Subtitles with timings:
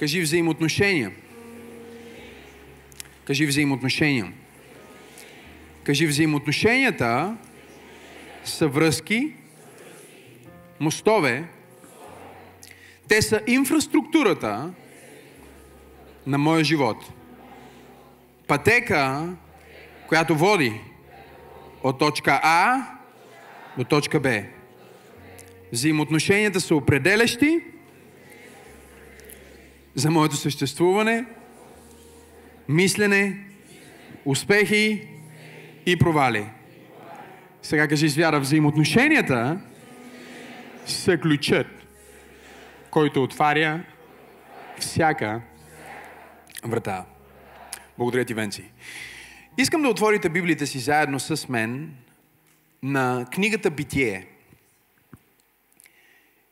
[0.00, 1.12] Кажи взаимоотношения.
[3.24, 4.32] Кажи взаимоотношения.
[5.84, 7.36] Кажи взаимоотношенията
[8.44, 9.32] са връзки,
[10.80, 11.44] мостове,
[13.08, 14.72] те са инфраструктурата
[16.26, 17.12] на моя живот.
[18.46, 19.28] Пътека,
[20.08, 20.80] която води
[21.82, 22.86] от точка А
[23.78, 24.42] до точка Б.
[25.72, 27.60] Взаимоотношенията са определящи
[29.94, 31.24] за моето съществуване,
[32.68, 33.46] мислене,
[34.24, 35.08] успехи
[35.86, 36.46] и провали.
[37.62, 39.60] Сега кажи с вяра, взаимоотношенията
[40.86, 41.66] са ключът,
[42.90, 43.84] който отваря
[44.78, 45.40] всяка
[46.64, 47.04] врата.
[47.98, 48.64] Благодаря ти, Венци.
[49.58, 51.94] Искам да отворите Библията си заедно с мен
[52.82, 54.26] на книгата Битие.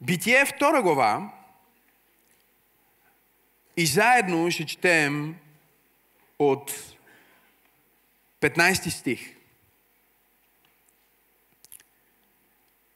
[0.01, 1.31] Битие втора глава
[3.79, 5.37] и заедно ще четем
[6.39, 6.73] от
[8.41, 9.37] 15 стих.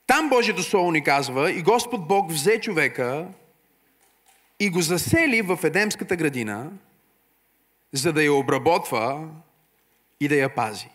[0.06, 3.28] Там Божието Слово ни казва, и Господ Бог взе човека
[4.60, 6.70] и го засели в Едемската градина,
[7.92, 9.28] за да я обработва
[10.20, 10.88] и да я пази.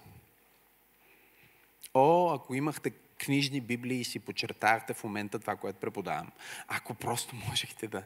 [1.94, 2.92] О, ако имахте
[3.26, 6.32] книжни библии и си почертахте в момента това, което преподавам.
[6.68, 8.04] Ако просто можехте да,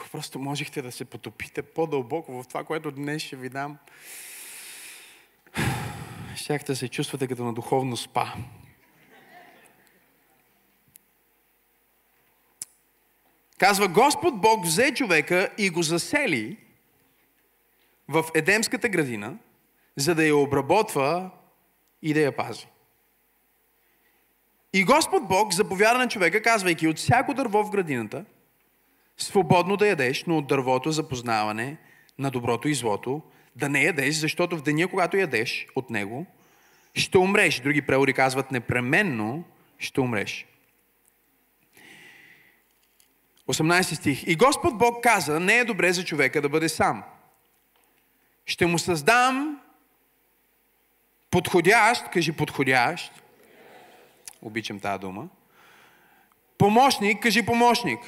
[0.00, 3.78] ако просто можехте да се потопите по-дълбоко в това, което днес ще ви дам,
[6.36, 8.34] щяхте да се чувствате като на духовно спа.
[13.58, 16.56] Казва, Господ Бог взе човека и го засели
[18.08, 19.38] в Едемската градина,
[19.96, 21.30] за да я обработва
[22.02, 22.66] и да я пази.
[24.72, 28.24] И Господ Бог заповяда на човека, казвайки, от всяко дърво в градината,
[29.22, 31.76] свободно да ядеш, но от дървото за познаване
[32.18, 33.22] на доброто и злото,
[33.56, 36.26] да не ядеш, защото в деня, когато ядеш от него,
[36.94, 37.60] ще умреш.
[37.60, 39.44] Други преводи казват, непременно
[39.78, 40.46] ще умреш.
[43.48, 44.26] 18 стих.
[44.26, 47.02] И Господ Бог каза, не е добре за човека да бъде сам.
[48.46, 49.60] Ще му създам
[51.30, 53.12] подходящ, кажи подходящ,
[54.42, 55.28] обичам тази дума,
[56.58, 58.00] помощник, кажи помощник.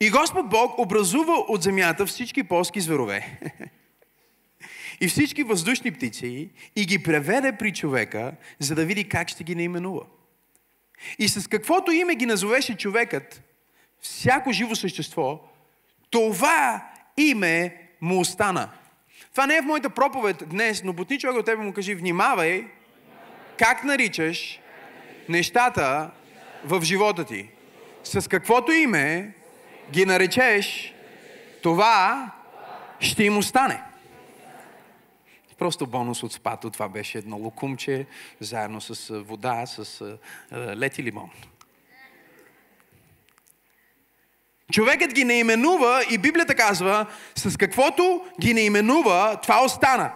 [0.00, 3.38] И Господ Бог образува от земята всички полски зверове
[5.00, 9.54] и всички въздушни птици и ги преведе при човека, за да види как ще ги
[9.54, 10.02] наименува.
[11.18, 13.42] И с каквото име ги назовеше човекът,
[14.00, 15.40] всяко живо същество,
[16.10, 18.70] това име му остана.
[19.30, 22.66] Това не е в моята проповед днес, но бутни човек от тебе му кажи, внимавай,
[23.58, 24.60] как наричаш
[25.28, 26.10] нещата
[26.64, 27.48] в живота ти.
[28.04, 29.34] С каквото име
[29.90, 30.94] ги наречеш,
[31.62, 32.30] това
[33.00, 33.82] ще им остане.
[35.58, 36.70] Просто бонус от спато.
[36.70, 38.06] Това беше едно лукумче,
[38.40, 40.18] заедно с вода, с
[40.52, 41.30] лед и лимон.
[44.72, 47.06] Човекът ги не именува и Библията казва,
[47.36, 50.12] с каквото ги не именува, това остана.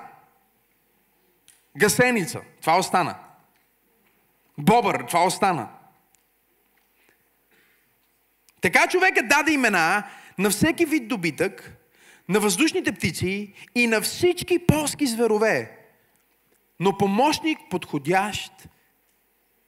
[1.77, 3.15] Гасеница, това остана.
[4.59, 5.69] Бобър, това остана.
[8.63, 10.05] Така човекът даде имена
[10.39, 11.77] на всеки вид добитък,
[12.29, 15.79] на въздушните птици и на всички полски зверове.
[16.81, 18.53] Но помощник подходящ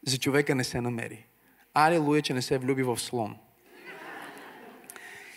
[0.07, 1.27] за човека не се намери.
[1.75, 3.37] Алилуя, че не се влюби в слон.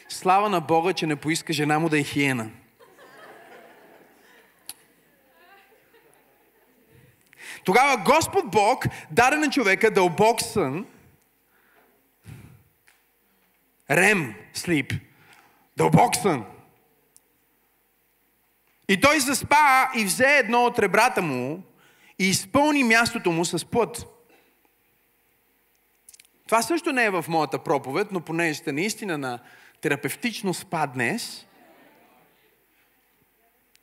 [0.09, 2.49] Слава на Бога, че не поиска жена му да е хиена.
[7.63, 10.85] Тогава Господ Бог даде на човека дълбок сън,
[13.91, 14.93] рем, слип,
[15.77, 16.45] дълбок сън.
[18.89, 21.63] И той заспа и взе едно от ребрата му
[22.19, 24.05] и изпълни мястото му с плът.
[26.45, 29.39] Това също не е в моята проповед, но понеже сте наистина на
[29.81, 31.47] терапевтично спа днес,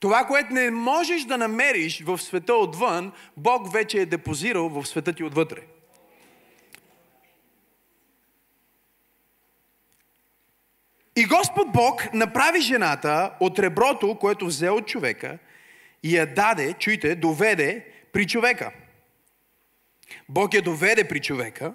[0.00, 5.12] това, което не можеш да намериш в света отвън, Бог вече е депозирал в света
[5.12, 5.60] ти отвътре.
[11.16, 15.38] И Господ Бог направи жената от реброто, което взе от човека
[16.02, 18.70] и я даде, чуйте, доведе при човека.
[20.28, 21.72] Бог я доведе при човека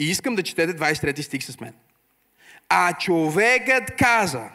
[0.00, 1.74] и искам да четете 23 стих с мен.
[2.68, 4.50] А човекът каза.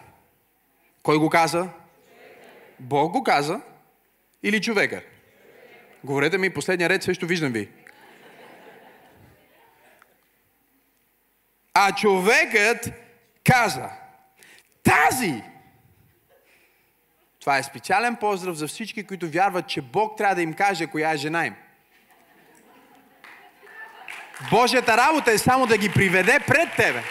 [1.03, 1.69] Кой го каза?
[2.79, 3.61] Бог го каза
[4.43, 5.01] или човека?
[6.03, 7.69] Говорете ми, последния ред също виждам ви.
[11.73, 13.02] А човекът
[13.43, 13.89] каза.
[14.83, 15.43] Тази!
[17.39, 21.11] Това е специален поздрав за всички, които вярват, че Бог трябва да им каже коя
[21.11, 21.55] е жена им.
[24.49, 27.03] Божията работа е само да ги приведе пред тебе.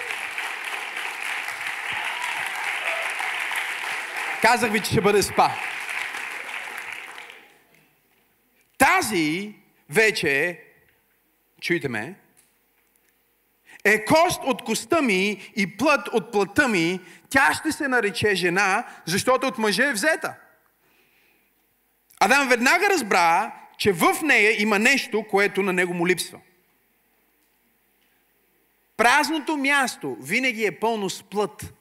[4.42, 5.50] Казах ви, че ще бъде спа.
[8.78, 9.54] Тази
[9.90, 10.60] вече,
[11.60, 12.14] чуйте ме,
[13.84, 17.00] е кост от коста ми и плът от плътта ми,
[17.30, 20.34] тя ще се нарече жена, защото от мъже е взета.
[22.20, 26.38] Адам веднага разбра, че в нея има нещо, което на него му липсва.
[28.96, 31.74] Празното място винаги е пълно с плът.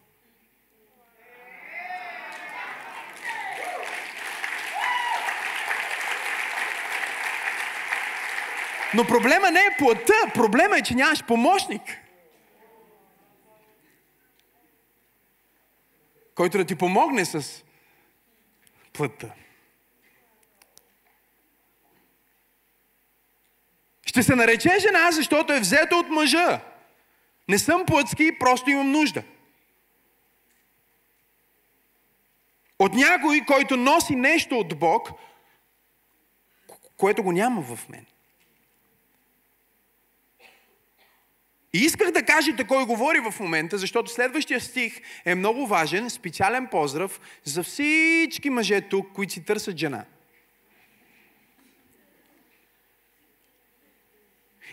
[8.94, 11.82] Но проблема не е плътта, проблема е, че нямаш помощник.
[16.36, 17.64] Който да ти помогне с
[18.94, 19.34] плътта.
[24.06, 26.62] Ще се нарече жена, защото е взета от мъжа.
[27.50, 29.24] Не съм плътски, просто имам нужда.
[32.80, 35.10] От някой, който носи нещо от Бог,
[36.98, 38.06] което го няма в мен.
[41.74, 46.68] И исках да кажете кой говори в момента, защото следващия стих е много важен, специален
[46.68, 50.06] поздрав за всички мъже тук, които си търсят жена.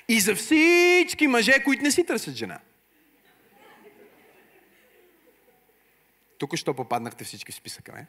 [0.08, 2.58] И за всички мъже, които не си търсят жена.
[6.38, 8.06] Тук що попаднахте всички в списъка, не?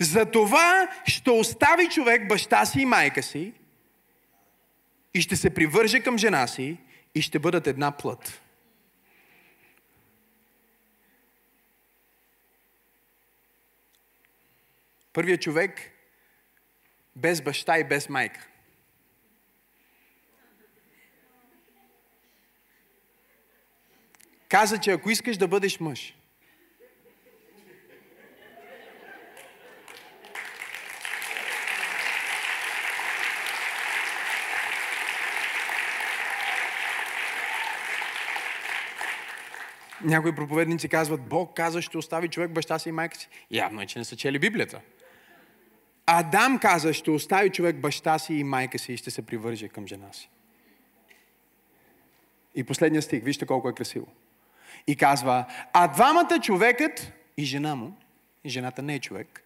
[0.00, 3.52] За това ще остави човек баща си и майка си
[5.14, 6.78] и ще се привърже към жена си
[7.14, 8.42] и ще бъдат една плът.
[15.12, 15.92] Първият човек
[17.16, 18.48] без баща и без майка.
[24.48, 26.17] Каза, че ако искаш да бъдеш мъж,
[40.08, 43.28] Някои проповедници казват, Бог каза, ще остави човек баща си и майка си.
[43.50, 44.80] Явно е, че не са чели Библията.
[46.06, 49.86] Адам каза, ще остави човек баща си и майка си и ще се привърже към
[49.86, 50.30] жена си.
[52.54, 54.06] И последния стих, вижте колко е красиво.
[54.86, 57.96] И казва, а двамата човекът и жена му,
[58.44, 59.44] и жената не е човек,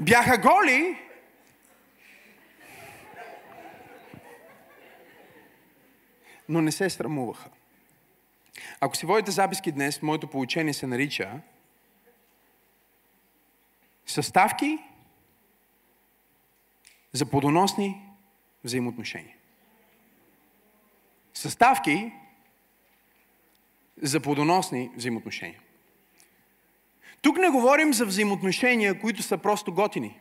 [0.00, 0.98] бяха голи,
[6.48, 7.50] но не се срамуваха.
[8.80, 11.40] Ако си водите записки днес, моето получение се нарича
[14.06, 14.78] съставки
[17.12, 18.02] за плодоносни
[18.64, 19.36] взаимоотношения.
[21.34, 22.12] Съставки
[24.02, 25.60] за плодоносни взаимоотношения.
[27.22, 30.20] Тук не говорим за взаимоотношения, които са просто готини.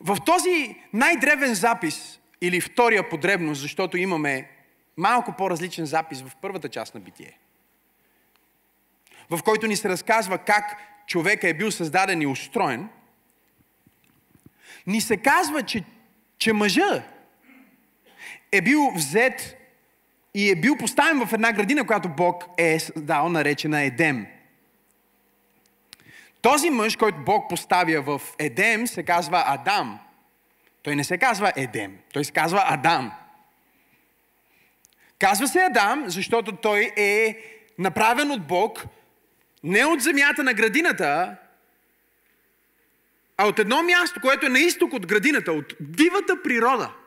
[0.00, 4.50] В този най-древен запис, или втория подребност, защото имаме
[4.96, 7.38] малко по-различен запис в първата част на битие,
[9.30, 12.88] в който ни се разказва как човека е бил създаден и устроен,
[14.86, 15.84] ни се казва, че,
[16.38, 17.02] че мъжа
[18.52, 19.56] е бил взет
[20.34, 24.26] и е бил поставен в една градина, която Бог е дал, наречена Едем.
[26.42, 29.98] Този мъж, който Бог поставя в Едем, се казва Адам.
[30.82, 33.12] Той не се казва Едем, той се казва Адам.
[35.18, 37.36] Казва се Адам, защото той е
[37.78, 38.84] направен от Бог
[39.64, 41.36] не от земята на градината,
[43.36, 46.92] а от едно място, което е на изток от градината, от дивата природа–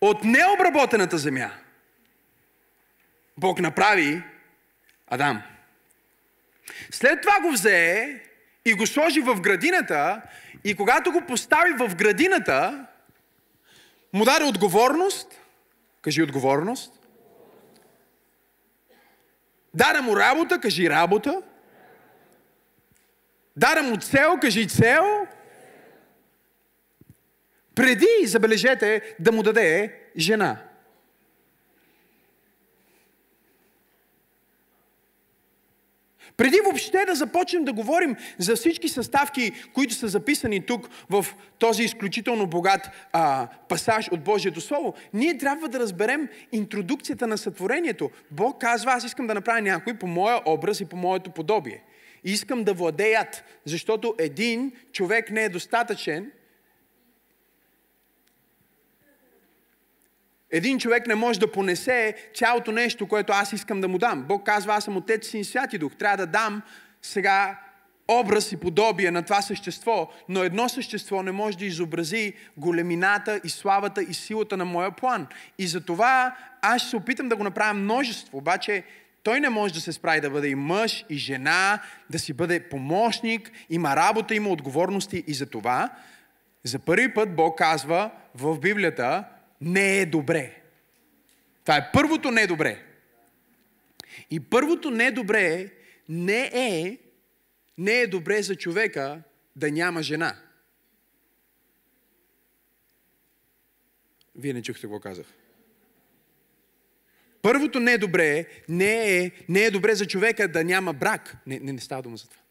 [0.00, 1.50] от необработената земя
[3.38, 4.22] Бог направи
[5.06, 5.42] Адам.
[6.90, 8.20] След това го взе
[8.64, 10.22] и го сложи в градината
[10.64, 12.86] и когато го постави в градината,
[14.12, 15.40] му даде отговорност.
[16.02, 16.92] Кажи отговорност.
[19.74, 21.42] Даде му работа, кажи работа.
[23.56, 25.26] Даде му цел, кажи цел
[27.78, 30.56] преди, забележете, да му даде жена.
[36.36, 41.26] Преди въобще да започнем да говорим за всички съставки, които са записани тук в
[41.58, 48.10] този изключително богат а, пасаж от Божието Слово, ние трябва да разберем интродукцията на сътворението.
[48.30, 51.82] Бог казва, аз искам да направя някой по моя образ и по моето подобие.
[52.24, 56.30] Искам да владеят, защото един човек не е достатъчен,
[60.50, 64.22] Един човек не може да понесе цялото нещо, което аз искам да му дам.
[64.22, 65.92] Бог казва, аз съм Отец, Син, Святи Дух.
[65.98, 66.62] Трябва да дам
[67.02, 67.58] сега
[68.08, 73.48] образ и подобие на това същество, но едно същество не може да изобрази големината и
[73.48, 75.26] славата и силата на моя план.
[75.58, 78.84] И за това аз ще се опитам да го направя множество, обаче
[79.22, 82.68] той не може да се справи да бъде и мъж, и жена, да си бъде
[82.68, 85.90] помощник, има работа, има отговорности и за това
[86.64, 89.24] за първи път Бог казва в Библията,
[89.60, 90.62] не е добре.
[91.64, 92.84] Това е първото не е добре.
[94.30, 95.70] И първото не е добре
[96.08, 96.98] не е,
[97.78, 99.22] не е добре за човека
[99.56, 100.36] да няма жена.
[104.36, 105.26] Вие не чухте какво казах.
[107.42, 111.36] Първото не е добре, не е, не е добре за човека да няма брак.
[111.46, 112.42] Не, не, не става дума за това.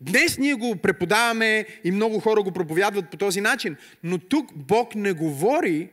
[0.00, 4.94] Днес ние го преподаваме и много хора го проповядват по този начин, но тук Бог
[4.94, 5.90] не говори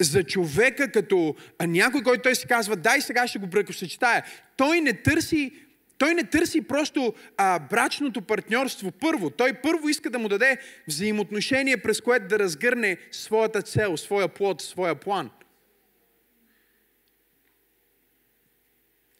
[0.00, 1.34] за човека като
[1.66, 4.24] някой, който той си казва, дай сега ще го бракосъчетая.
[4.56, 5.52] Той не търси
[6.00, 9.30] той не търси просто а, брачното партньорство първо.
[9.30, 14.62] Той първо иска да му даде взаимоотношение, през което да разгърне своята цел, своя плод,
[14.62, 15.30] своя план.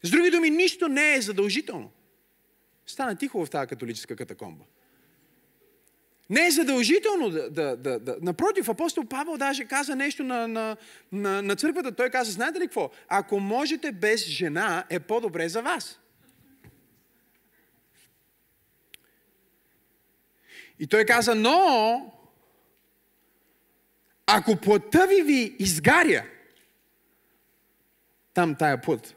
[0.03, 1.91] С други думи, нищо не е задължително.
[2.91, 4.63] Стана тихо в тази католическа катакомба.
[6.29, 8.17] Не е задължително да, да, да, да.
[8.21, 10.77] Напротив, апостол Павел даже каза нещо на, на,
[11.11, 11.91] на, на църквата.
[11.91, 12.91] Той каза, знаете ли какво?
[13.07, 15.99] Ако можете без жена, е по-добре за вас.
[20.79, 22.13] И той каза, но
[24.25, 26.25] ако плътта ви ви изгаря,
[28.33, 29.15] там тая плът,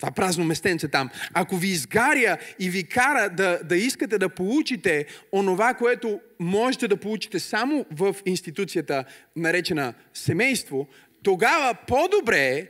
[0.00, 1.10] това празно местенце там.
[1.32, 6.96] Ако ви изгаря и ви кара да, да искате да получите онова, което можете да
[6.96, 9.04] получите само в институцията,
[9.36, 10.88] наречена семейство,
[11.22, 12.66] тогава по-добре е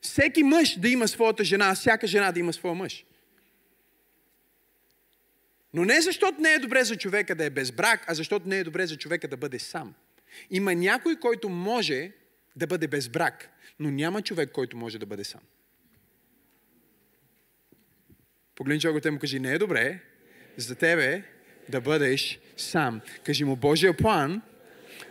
[0.00, 3.04] всеки мъж да има своята жена, всяка жена да има своя мъж.
[5.74, 8.58] Но не защото не е добре за човека да е без брак, а защото не
[8.58, 9.94] е добре за човека да бъде сам.
[10.50, 12.12] Има някой, който може
[12.56, 15.40] да бъде без брак, но няма човек, който може да бъде сам.
[18.56, 19.98] Погледни човекът му кажи, не е добре
[20.56, 21.22] за тебе
[21.68, 23.00] да бъдеш сам.
[23.24, 24.42] Кажи му, Божия план,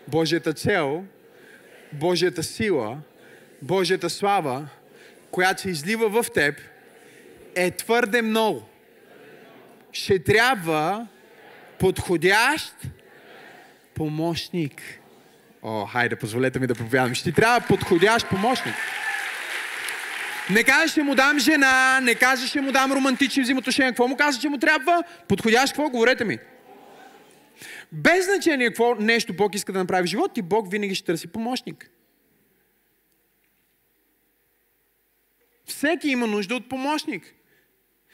[0.07, 1.05] Божията цел,
[1.91, 3.01] Божията сила,
[3.61, 4.67] Божията слава,
[5.31, 6.61] която се излива в теб,
[7.55, 8.69] е твърде много.
[9.91, 11.07] Ще трябва
[11.79, 12.75] подходящ
[13.93, 14.81] помощник.
[15.61, 17.13] О, хайде, позволете ми да проповядам.
[17.13, 18.75] Ще трябва подходящ помощник.
[20.49, 23.91] Не каза, ще му дам жена, не каза, ще му дам романтични взаимоотношения.
[23.91, 25.03] Какво му каза, че му трябва?
[25.27, 25.89] Подходящ какво?
[25.89, 26.37] Говорете ми.
[27.91, 31.27] Без значение какво нещо Бог иска да направи в живота ти, Бог винаги ще търси
[31.27, 31.89] помощник.
[35.65, 37.33] Всеки има нужда от помощник.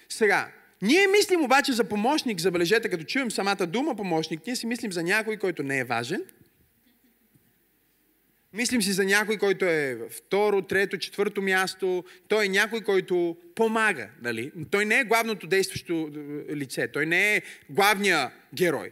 [0.09, 0.47] Сега,
[0.81, 5.03] ние мислим обаче за помощник, забележете, като чуем самата дума помощник, ние си мислим за
[5.03, 6.23] някой, който не е важен–
[8.53, 12.03] Мислим си за някой, който е второ, трето, четвърто място.
[12.27, 14.09] Той е някой, който помага.
[14.21, 14.51] Нали?
[14.71, 16.09] Той не е главното действащо
[16.49, 16.87] е, лице.
[16.87, 18.91] Той не е главния герой.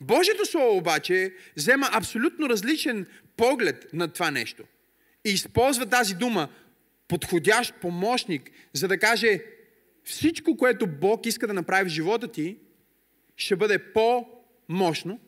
[0.00, 3.06] Божието Слово обаче взема абсолютно различен
[3.36, 4.64] поглед на това нещо.
[5.24, 6.48] И използва тази дума
[7.08, 9.44] подходящ помощник, за да каже
[10.04, 12.56] всичко, което Бог иска да направи в живота ти,
[13.36, 15.20] ще бъде по-мощно,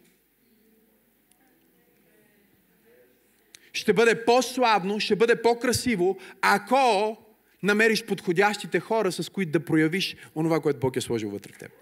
[3.73, 7.17] ще бъде по-славно, ще бъде по-красиво, ако
[7.63, 11.73] намериш подходящите хора, с които да проявиш онова, което Бог е сложил вътре в теб.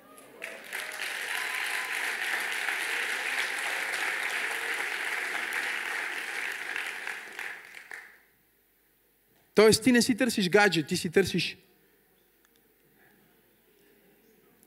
[9.54, 11.56] Тоест ти не си търсиш гаджет, ти си търсиш...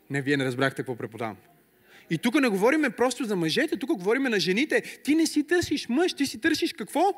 [0.09, 1.37] Не, вие не разбрахте какво преподавам.
[2.09, 4.81] И тук не говориме просто за мъжете, тук говориме на жените.
[5.03, 7.13] Ти не си търсиш мъж, ти си търсиш какво?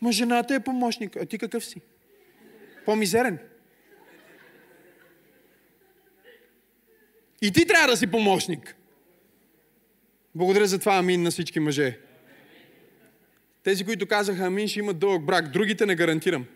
[0.00, 1.16] Ма жената е помощник.
[1.16, 1.80] А ти какъв си?
[2.84, 3.38] По-мизерен.
[7.42, 8.76] И ти трябва да си помощник.
[10.34, 11.98] Благодаря за това, амин на всички мъже.
[13.62, 15.48] Тези, които казаха амин, ще имат дълъг брак.
[15.48, 16.46] Другите не гарантирам.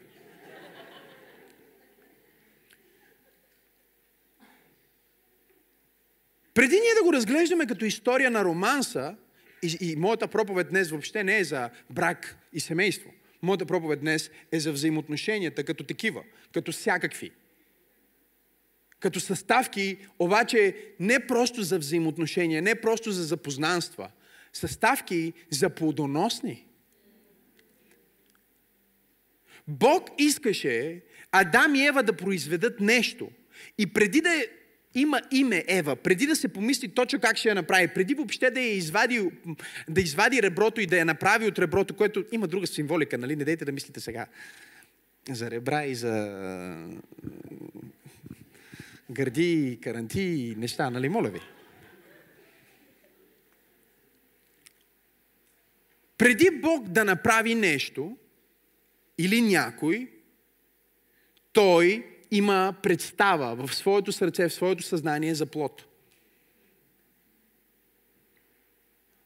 [6.55, 9.17] Преди ние да го разглеждаме като история на романса,
[9.63, 13.11] и, и моята проповед днес въобще не е за брак и семейство.
[13.43, 17.31] Моята проповед днес е за взаимоотношенията като такива, като всякакви.
[19.01, 24.11] Като съставки, обаче не просто за взаимоотношения, не просто за запознанства.
[24.53, 26.67] Съставки за плодоносни.
[29.69, 33.31] Бог искаше Адам и Ева да произведат нещо.
[33.79, 34.45] И преди да
[34.95, 38.61] има име Ева, преди да се помисли точно как ще я направи, преди въобще да
[38.61, 39.31] я извади,
[39.89, 43.37] да извади реброто и да я направи от реброто, което има друга символика, нали?
[43.37, 44.27] Не дейте да мислите сега
[45.31, 46.89] за ребра и за
[49.11, 51.09] гърди, каранти и неща, нали?
[51.09, 51.41] Моля ви.
[56.19, 58.17] Преди Бог да направи нещо
[59.19, 60.11] или някой,
[61.53, 65.85] той има представа в своето сърце, в своето съзнание за плод.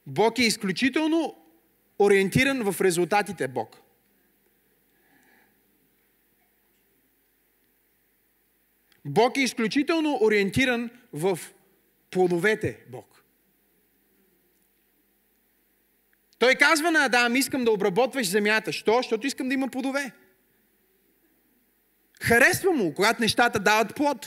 [0.07, 1.37] Бог е изключително
[1.99, 3.81] ориентиран в резултатите Бог.
[9.05, 11.39] Бог е изключително ориентиран в
[12.11, 13.25] плодовете Бог.
[16.39, 18.73] Той казва на Адам, искам да обработваш земята.
[18.73, 18.97] Що?
[18.97, 20.13] Защото искам да има плодове.
[22.23, 24.27] Харесва му, когато нещата дават плод.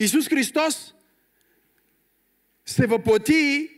[0.00, 0.94] Исус Христос
[2.66, 3.70] се въплати,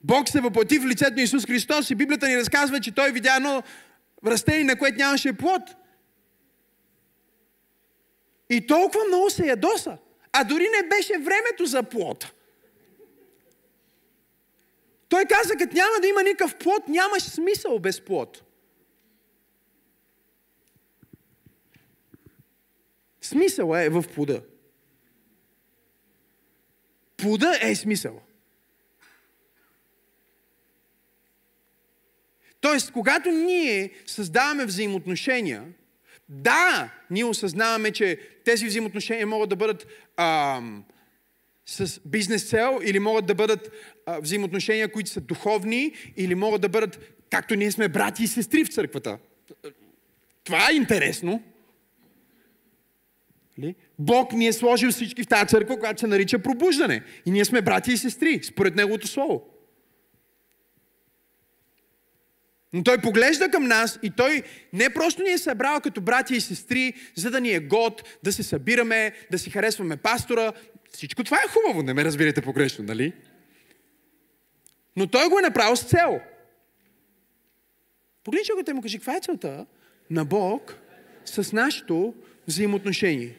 [0.00, 3.36] Бог се въплати в лицето на Исус Христос и Библията ни разказва, че Той видя
[3.36, 3.62] едно
[4.26, 5.62] растение, на което нямаше плод.
[8.50, 9.98] И толкова много се ядоса.
[10.32, 12.32] А дори не беше времето за плод.
[15.08, 18.42] Той каза, като няма да има никакъв плод, нямаш смисъл без плод.
[23.30, 24.42] Смисъл е в плода.
[27.16, 28.20] Плода е смисъл.
[32.60, 35.64] Тоест, когато ние създаваме взаимоотношения,
[36.28, 40.84] да, ние осъзнаваме, че тези взаимоотношения могат да бъдат ам,
[41.66, 43.70] с бизнес цел или могат да бъдат
[44.06, 48.64] а, взаимоотношения, които са духовни или могат да бъдат, както ние сме брати и сестри
[48.64, 49.18] в църквата.
[50.44, 51.42] Това е интересно.
[53.60, 53.74] Нали?
[53.98, 57.02] Бог ни е сложил всички в тази църква, която се нарича пробуждане.
[57.26, 59.46] И ние сме брати и сестри, според Неговото Слово.
[62.72, 64.42] Но той поглежда към нас и той
[64.72, 68.32] не просто ни е събрал като брати и сестри, за да ни е год, да
[68.32, 70.52] се събираме, да си харесваме пастора.
[70.92, 73.12] Всичко това е хубаво, не ме разбирате погрешно, нали?
[74.96, 76.20] Но той го е направил с цел.
[78.24, 79.66] Погледни човекът му кажи, каква е целта
[80.10, 80.78] на Бог
[81.24, 82.14] с нашето
[82.48, 83.36] взаимоотношение?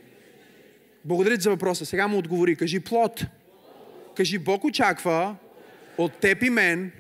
[1.06, 1.86] Благодаря ти за въпроса.
[1.86, 2.56] Сега му отговори.
[2.56, 3.26] Кажи плод.
[4.16, 5.36] Кажи Бог очаква
[5.98, 6.92] от теб и мен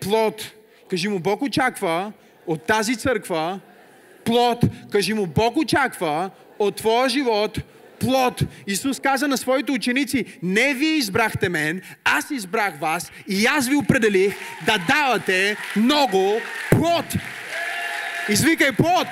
[0.00, 0.52] плод.
[0.90, 2.12] Кажи му Бог очаква
[2.46, 3.60] от тази църква
[4.24, 4.60] плод.
[4.90, 7.58] Кажи му Бог очаква от твоя живот
[8.00, 8.42] плод.
[8.66, 13.76] Исус каза на своите ученици, не вие избрахте мен, аз избрах вас и аз ви
[13.76, 14.36] определих
[14.66, 17.04] да давате много плод.
[18.28, 19.06] Извикай плод!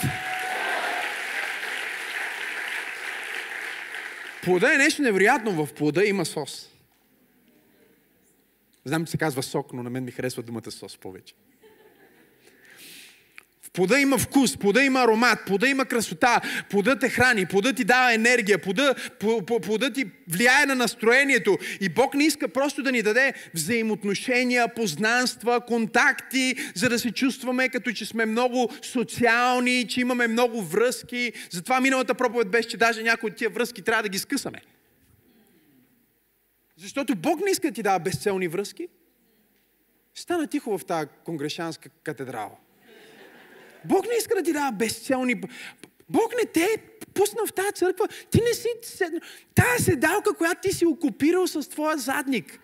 [4.48, 5.66] Плода е нещо невероятно.
[5.66, 6.70] В плода има сос.
[8.84, 11.34] Знам, че се казва сок, но на мен ми харесва думата сос повече.
[13.68, 17.84] В плода има вкус, плода има аромат, плода има красота, плода те храни, плода ти
[17.84, 18.94] дава енергия, плода,
[19.62, 21.58] плода ти влияе на настроението.
[21.80, 27.68] И Бог не иска просто да ни даде взаимоотношения, познанства, контакти, за да се чувстваме
[27.68, 31.32] като че сме много социални, че имаме много връзки.
[31.50, 34.60] Затова миналата проповед беше, че даже някои от тия връзки трябва да ги скъсаме.
[36.76, 38.88] Защото Бог не иска да ти дава безцелни връзки.
[40.14, 42.56] Стана тихо в тази конгрешанска катедрала.
[43.88, 45.40] Бог не иска да ти дава безцелни...
[46.08, 46.78] Бог не те е
[47.14, 48.08] пуснал в тази църква.
[48.30, 48.68] Ти не си...
[49.54, 52.60] Тая седалка, която ти си окупирал с твоя задник.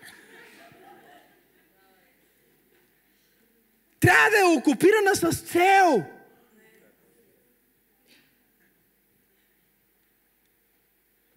[3.99, 6.03] Трябва да е окупирана с цел.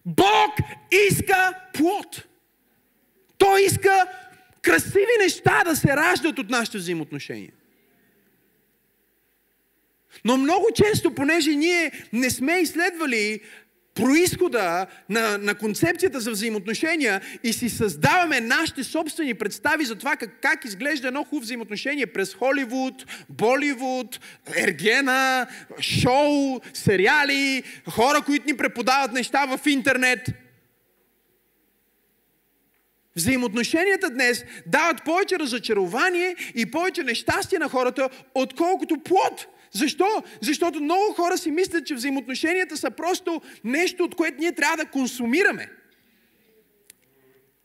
[0.05, 0.51] Бог
[0.91, 2.27] иска плод.
[3.37, 4.05] Той иска
[4.61, 7.51] красиви неща да се раждат от нашите взаимоотношения.
[10.25, 13.39] Но много често, понеже ние не сме изследвали
[13.95, 20.41] происхода на, на концепцията за взаимоотношения и си създаваме нашите собствени представи за това как,
[20.41, 24.19] как изглежда едно хубаво взаимоотношение през Холивуд, Боливуд,
[24.55, 25.47] Ергена,
[25.79, 30.29] шоу, сериали, хора, които ни преподават неща в интернет.
[33.15, 39.47] Взаимоотношенията днес дават повече разочарование и повече нещастие на хората, отколкото плод.
[39.71, 40.23] Защо?
[40.41, 44.85] Защото много хора си мислят, че взаимоотношенията са просто нещо, от което ние трябва да
[44.85, 45.69] консумираме.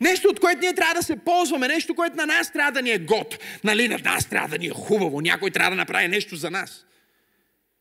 [0.00, 2.90] Нещо, от което ние трябва да се ползваме, нещо, което на нас трябва да ни
[2.90, 3.38] е год.
[3.64, 6.86] Нали, на нас трябва да ни е хубаво, някой трябва да направи нещо за нас.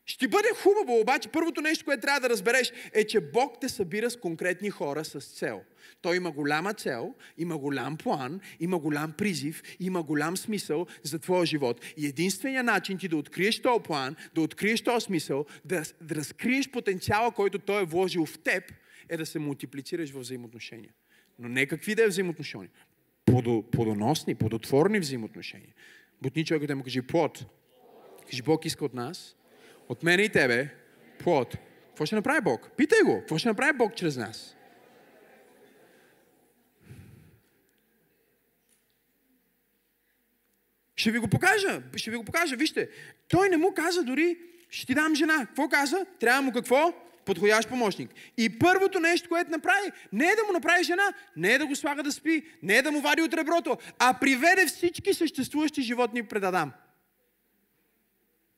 [0.06, 4.10] Ще бъде хубаво, обаче първото нещо, което трябва да разбереш е, че Бог те събира
[4.10, 5.62] с конкретни хора с цел.
[6.02, 11.46] Той има голяма цел, има голям план, има голям призив, има голям смисъл за твоя
[11.46, 11.80] живот.
[11.96, 17.32] И единственият начин ти да откриеш този план, да откриеш този смисъл, да, разкриеш потенциала,
[17.32, 18.72] който Той е вложил в теб,
[19.08, 20.90] е да се мултиплицираш в взаимоотношения.
[21.38, 22.70] Но не какви да е взаимоотношения.
[23.72, 25.74] Плодоносни, плодотворни взаимоотношения.
[26.22, 27.46] Бутни човекът да му кажи плод.
[28.30, 29.36] Кажи, Бог иска от нас
[29.88, 30.68] от мен и тебе
[31.18, 31.56] плод.
[31.88, 32.70] Какво ще направи Бог?
[32.76, 33.18] Питай го.
[33.18, 34.56] Какво ще направи Бог чрез нас?
[40.96, 41.82] Ще ви го покажа.
[41.96, 42.56] Ще ви го покажа.
[42.56, 42.88] Вижте,
[43.28, 44.36] той не му каза дори,
[44.70, 45.46] ще ти дам жена.
[45.46, 46.06] Какво каза?
[46.20, 46.92] Трябва му какво?
[47.24, 48.10] Подходящ помощник.
[48.36, 51.76] И първото нещо, което направи, не е да му направи жена, не е да го
[51.76, 56.22] слага да спи, не е да му вади от реброто, а приведе всички съществуващи животни
[56.22, 56.72] пред Адам.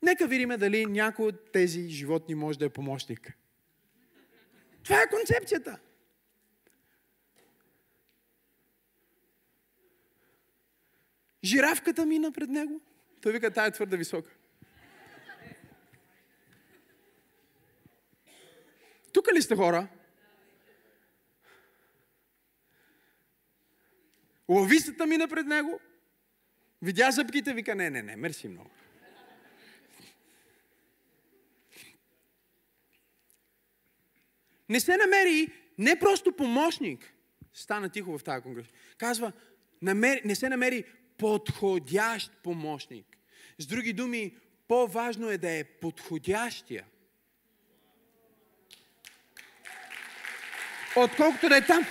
[0.01, 3.37] Нека видим дали някой от тези животни може да е помощник.
[4.83, 5.79] Това е концепцията.
[11.43, 12.81] Жирафката мина пред него.
[13.21, 14.31] Той вика, тая е твърде висока.
[19.13, 19.87] Тук ли сте хора?
[24.49, 25.79] Лавистата мина пред него.
[26.81, 28.76] Видя зъбките, вика, не, не, не, мерси много.
[34.69, 37.13] Не се намери не просто помощник,
[37.53, 38.65] стана тихо в тази конгрес,
[38.97, 39.31] казва,
[39.81, 40.83] намери, не се намери
[41.17, 43.05] подходящ помощник.
[43.57, 44.35] С други думи,
[44.67, 46.85] по-важно е да е подходящия.
[50.95, 51.85] Отколкото да е там.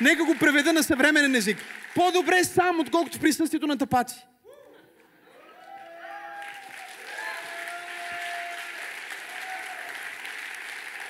[0.00, 1.58] Нека го преведа на съвременен език.
[1.94, 4.26] По-добре сам, отколкото в присъствието на тапаци.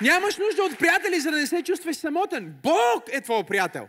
[0.01, 2.55] Нямаш нужда от приятели, за да не се чувстваш самотен.
[2.63, 3.87] Бог е твой приятел.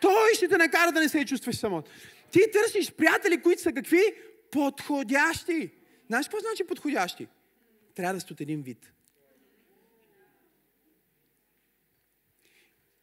[0.00, 1.92] Той ще те накара да не се чувстваш самотен.
[2.30, 4.14] Ти търсиш приятели, които са какви?
[4.50, 5.70] Подходящи.
[6.06, 7.28] Знаеш какво значи подходящи?
[7.94, 8.92] Трябва да сте от един вид.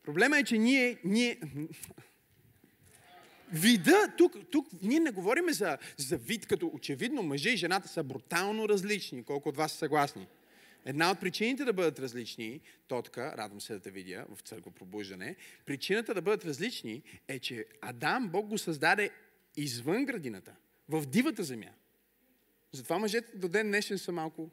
[0.04, 1.40] Проблема е, че ние, ние...
[3.54, 8.04] Вида, тук, тук ние не говорим за, за вид, като очевидно мъже и жената са
[8.04, 10.28] брутално различни, колко от вас са съгласни.
[10.86, 15.36] Една от причините да бъдат различни, Тотка, радвам се да те видя в църква пробуждане,
[15.66, 19.10] причината да бъдат различни е, че Адам, Бог го създаде
[19.58, 20.56] извън градината,
[20.90, 21.72] в дивата земя.
[22.72, 24.50] Затова мъжете до ден днешен са малко...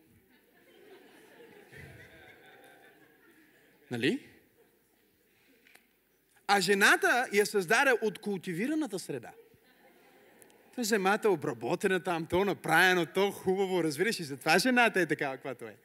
[3.90, 4.26] Нали?
[6.46, 9.32] А жената я създаде от култивираната среда.
[10.74, 15.36] Та земята е обработена там, то направено, то хубаво, разбираш и затова жената е такава,
[15.36, 15.76] каквато е.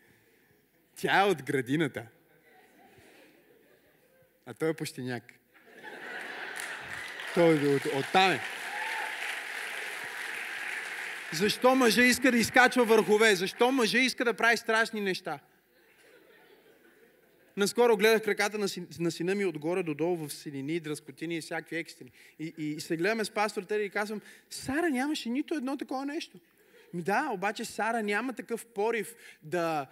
[0.96, 2.06] Тя е от градината.
[4.46, 5.24] А той е пощеняк.
[7.34, 8.40] Той е от, от там е.
[11.34, 13.36] Защо мъже иска да изкачва върхове?
[13.36, 15.40] Защо мъже иска да прави страшни неща?
[17.58, 21.42] Наскоро гледах краката на, си, на сина ми отгоре до долу в синини, дръскотини и
[21.42, 22.12] всякакви екстри.
[22.40, 26.40] И, и, и се гледаме с пастор и казвам, Сара нямаше нито едно такова нещо.
[26.94, 29.88] Ми да, обаче Сара няма такъв порив да,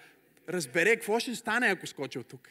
[0.53, 2.49] разбере какво ще стане, ако скочи от тук.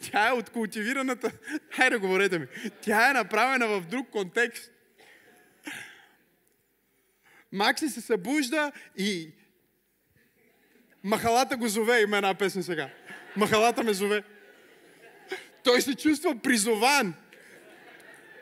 [0.00, 1.32] Тя е от култивираната...
[1.70, 2.46] Хайде, говорете ми.
[2.80, 4.72] Тя е направена в друг контекст.
[7.52, 9.32] Макси се събужда и
[11.04, 12.90] Махалата го зове, има една песен сега.
[13.36, 14.22] Махалата ме зове.
[15.64, 17.14] Той се чувства призован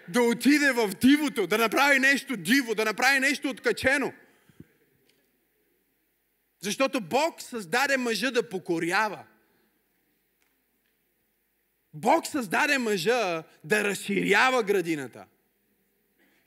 [0.09, 4.13] да отиде в дивото, да направи нещо диво, да направи нещо откачено.
[6.61, 9.25] Защото Бог създаде мъжа да покорява.
[11.95, 15.25] Бог създаде мъжа да разширява градината.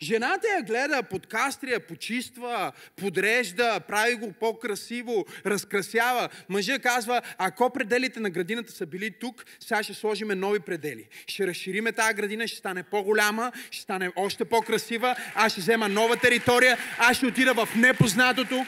[0.01, 6.29] Жената я гледа, подкастря, почиства, подрежда, прави го по-красиво, разкрасява.
[6.49, 11.07] Мъжът казва, ако пределите на градината са били тук, сега ще сложиме нови предели.
[11.27, 16.17] Ще разшириме тази градина, ще стане по-голяма, ще стане още по-красива, аз ще взема нова
[16.17, 18.65] територия, аз ще отида в непознатото.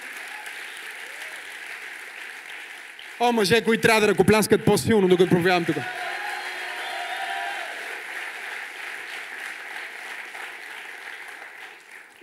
[3.24, 5.76] О, мъже, които трябва да ръкопляскат по-силно, докато проявявам тук.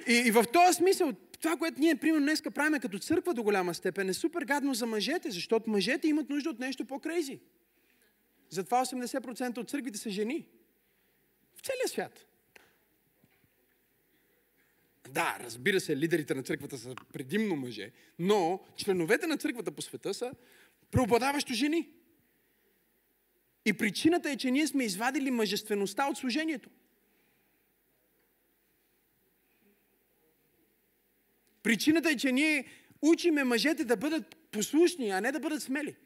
[0.08, 3.74] И, и в този смисъл, това, което ние, примерно, днеска правим като църква до голяма
[3.74, 7.40] степен, е супер гадно за мъжете, защото мъжете имат нужда от нещо по-крейзи.
[8.48, 10.46] Затова 80% от църквите са жени.
[11.56, 12.26] В целия свят.
[15.10, 20.14] Да, разбира се, лидерите на църквата са предимно мъже, но членовете на църквата по света
[20.14, 20.32] са
[20.90, 21.88] преобладаващо жени.
[23.64, 26.70] И причината е, че ние сме извадили мъжествеността от служението.
[31.62, 32.64] Причината е, че ние
[33.02, 35.96] учиме мъжете да бъдат послушни, а не да бъдат смели.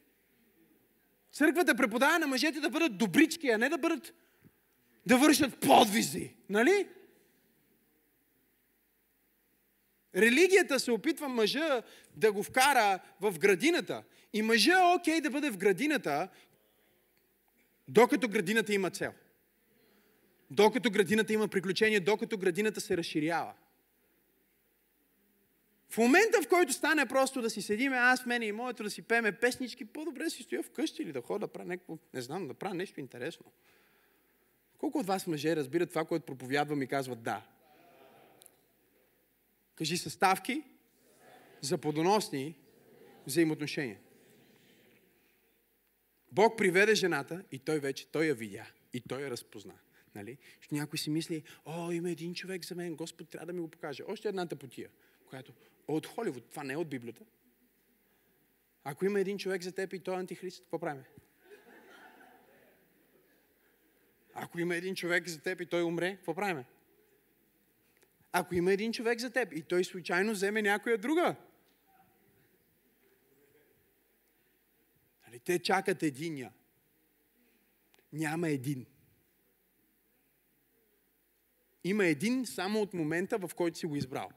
[1.33, 4.15] Църквата преподава на мъжете да бъдат добрички, а не да бъдат
[5.07, 6.35] да вършат подвизи.
[6.49, 6.89] Нали?
[10.17, 11.83] Религията се опитва мъжа
[12.17, 14.03] да го вкара в градината.
[14.35, 16.29] И мъжа е окей да бъде в градината,
[17.89, 19.13] докато градината има цел.
[20.51, 23.53] Докато градината има приключение, докато градината се разширява.
[25.89, 29.03] В момента, в който стане просто да си седиме, аз, мене и моето да си
[29.03, 32.55] пеме песнички, по-добре си стоя вкъщи или да ходя да правя някакво, не знам, да
[32.55, 33.47] правя нещо интересно.
[34.79, 37.47] Колко от вас мъже разбират това, което проповядвам и казват да?
[39.75, 40.63] Кажи съставки
[41.61, 42.57] за подоносни
[43.27, 43.99] взаимоотношения.
[46.35, 49.75] Бог приведе жената и той вече, той я видя и той я разпозна.
[50.15, 50.39] Нали?
[50.73, 54.03] някой си мисли, о, има един човек за мен, Господ трябва да ми го покаже.
[54.09, 54.89] Още едната потия,
[55.27, 55.53] която
[55.89, 57.25] от Холивуд, това не е от Библията.
[58.85, 61.03] Ако има един човек за теб и той е антихрист, какво правим?
[64.35, 66.65] Ако има един човек за теб и той умре, какво правим?
[68.33, 71.37] Ако има един човек за теб и той случайно вземе някоя друга,
[75.45, 76.53] те чакат единия.
[78.13, 78.87] Няма един.
[81.85, 84.31] Има един само от момента, в който си го избрал.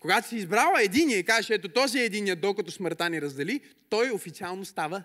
[0.00, 4.10] Когато си избрала единия и кажеш, ето този е единия, докато смъртта ни раздели, той
[4.10, 5.04] официално става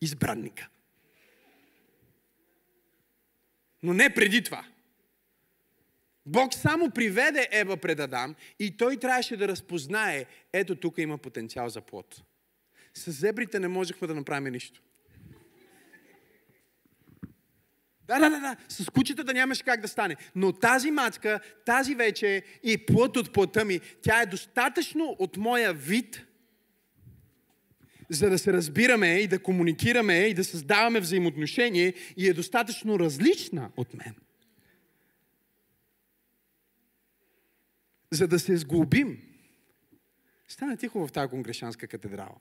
[0.00, 0.68] избранника.
[3.82, 4.66] Но не преди това.
[6.26, 11.68] Бог само приведе Ева пред Адам и той трябваше да разпознае, ето тук има потенциал
[11.68, 12.22] за плод.
[12.96, 14.82] С зебрите не можехме да направим нищо.
[18.04, 18.56] Да, да, да, да.
[18.68, 20.16] С кучета нямаше как да стане.
[20.34, 23.80] Но тази мацка, тази вече е плът от плътта ми.
[24.02, 26.26] Тя е достатъчно от моя вид,
[28.10, 33.70] за да се разбираме и да комуникираме и да създаваме взаимоотношение и е достатъчно различна
[33.76, 34.14] от мен.
[38.10, 39.22] За да се сглобим.
[40.48, 42.36] Стана тихо в тази конгрешанска катедрала.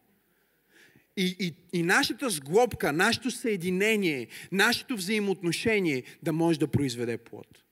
[1.18, 7.64] И, и, и нашата сглобка, нашето съединение, нашето взаимоотношение да може да произведе плод.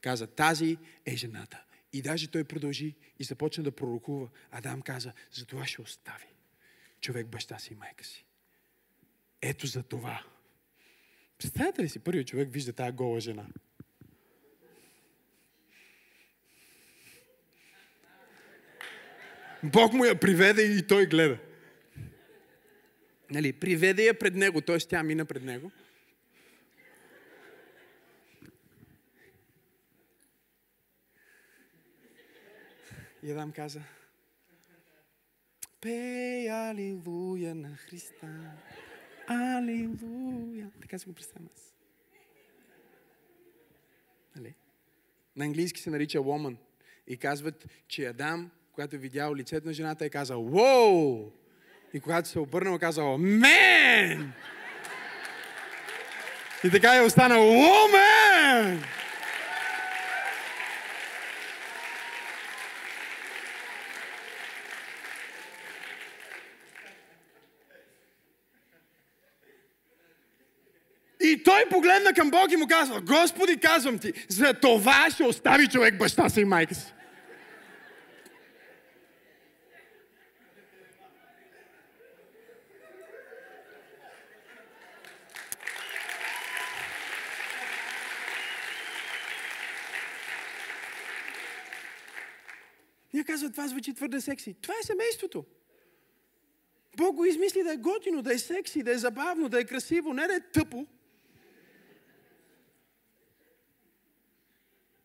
[0.00, 1.62] Каза, тази е жената.
[1.92, 4.28] И даже той продължи и започна да пророкува.
[4.50, 6.26] Адам каза, за това ще остави
[7.00, 8.24] човек баща си и майка си.
[9.42, 10.24] Ето за това.
[11.38, 13.46] Представете ли си, първият човек вижда тази гола жена.
[19.62, 21.38] Бог му я приведе и той гледа.
[23.30, 24.78] Нали, приведе я пред него, т.е.
[24.78, 25.70] тя мина пред него.
[33.22, 33.82] И Адам каза,
[35.80, 38.52] пей алилуя на Христа.
[39.26, 40.70] Алилуя.
[40.80, 41.74] Така се го представям аз.
[44.36, 44.54] Нали?
[45.36, 46.56] На английски се нарича woman.
[47.06, 51.32] И казват, че Адам, когато е видял лицето на жената, е казал, Воу!
[51.94, 54.32] И когато се обърнал, казал, Мен!
[56.64, 58.78] И така е останал, Woman!
[71.20, 75.68] И той погледна към Бог и му казва, Господи, казвам ти, за това ще остави
[75.68, 76.92] човек баща си и майка си.
[93.46, 94.54] Казва, това звучи твърде секси.
[94.60, 95.44] Това е семейството.
[96.96, 100.12] Бог го измисли да е готино, да е секси, да е забавно, да е красиво,
[100.12, 100.86] не да е тъпо.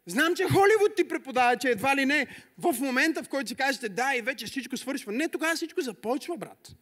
[0.06, 2.28] Знам, че Холивуд ти преподава, че едва ли не
[2.58, 5.12] в момента, в който си кажете да и вече всичко свършва.
[5.12, 6.76] Не, тогава всичко започва, брат.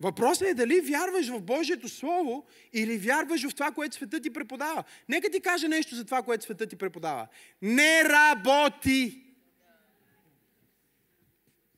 [0.00, 4.84] Въпросът е дали вярваш в Божието Слово или вярваш в това, което света ти преподава.
[5.08, 7.26] Нека ти кажа нещо за това, което света ти преподава.
[7.62, 9.22] Не работи!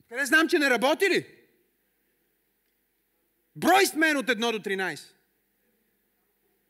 [0.08, 1.26] Къде знам, че не работи ли?
[3.56, 5.00] Брой с мен от 1 до 13.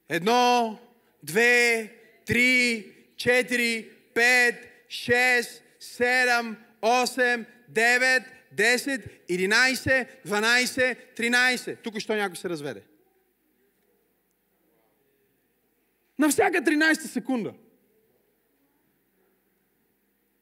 [0.08, 0.78] Едно,
[1.22, 1.94] две,
[2.26, 2.86] три,
[3.16, 4.54] четири, пет,
[4.88, 11.82] шест, седем, осем, девет, 10, 11, 12, 13.
[11.82, 12.82] Тук що някой се разведе.
[16.18, 17.52] На всяка 13 секунда.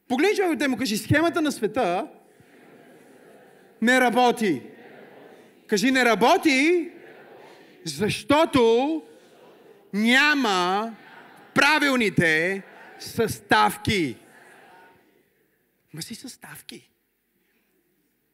[0.09, 2.09] Погледни човекът му кажи, схемата на света
[3.83, 4.63] не работи.
[5.67, 6.91] Кажи, не работи,
[7.85, 9.03] защото
[9.93, 10.97] няма
[11.55, 12.63] правилните
[12.99, 14.17] съставки.
[15.95, 16.91] Ма си съставки.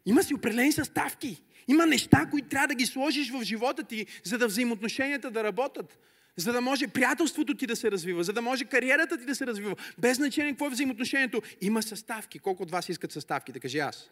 [0.06, 1.42] Има си определени съставки.
[1.68, 5.98] Има неща, които трябва да ги сложиш в живота ти, за да взаимоотношенията да работят.
[6.36, 9.46] За да може приятелството ти да се развива, за да може кариерата ти да се
[9.46, 9.76] развива.
[9.98, 11.42] Без значение какво е взаимоотношението.
[11.60, 12.38] Има съставки.
[12.38, 13.52] Колко от вас искат съставки?
[13.52, 14.10] Да кажи аз.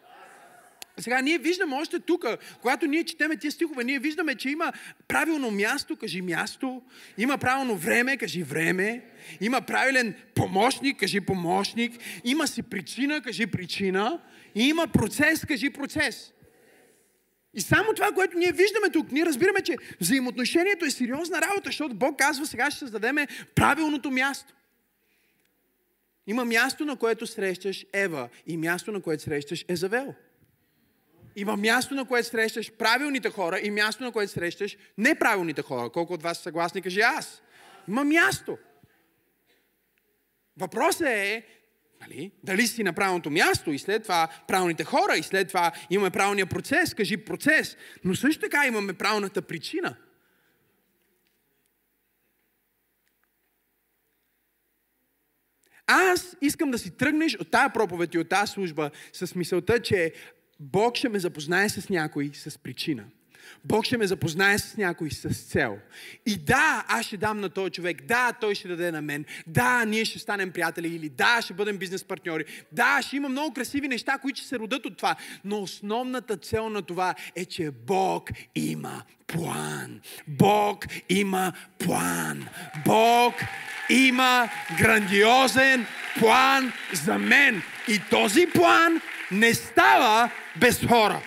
[0.97, 2.25] Сега ние виждаме още тук,
[2.61, 4.73] когато ние четеме тия стихове, ние виждаме, че има
[5.07, 6.81] правилно място, кажи място,
[7.17, 9.01] има правилно време, кажи време,
[9.41, 14.19] има правилен помощник, кажи помощник, има си причина, кажи причина,
[14.55, 16.33] има процес, кажи процес.
[17.53, 21.95] И само това, което ние виждаме тук, ние разбираме, че взаимоотношението е сериозна работа, защото
[21.95, 23.15] Бог казва, сега ще създадем
[23.55, 24.53] правилното място.
[26.27, 30.13] Има място, на което срещаш Ева и място, на което срещаш Езавел.
[31.35, 35.89] Има място, на което срещаш правилните хора и място, на което срещаш неправилните хора.
[35.89, 37.41] Колко от вас са съгласни, кажи аз.
[37.87, 38.57] Има място.
[40.57, 41.43] Въпросът е
[42.07, 42.31] Нали?
[42.43, 46.45] Дали си на правилното място и след това правилните хора и след това имаме правилния
[46.45, 47.77] процес, кажи процес.
[48.03, 49.95] Но също така имаме правилната причина.
[55.87, 60.13] Аз искам да си тръгнеш от тази проповед и от тази служба с мисълта, че
[60.59, 63.05] Бог ще ме запознае с някой с причина.
[63.65, 65.77] Бог ще ме запознае с някой с цел.
[66.25, 69.85] И да, аз ще дам на този човек, да, той ще даде на мен, да,
[69.85, 73.87] ние ще станем приятели или да, ще бъдем бизнес партньори, да, ще има много красиви
[73.87, 75.15] неща, които ще се родат от това.
[75.45, 80.01] Но основната цел на това е, че Бог има план.
[80.27, 82.47] Бог има план.
[82.85, 83.33] Бог
[83.89, 85.85] има грандиозен
[86.19, 87.61] план за мен.
[87.87, 91.21] И този план не става без хора.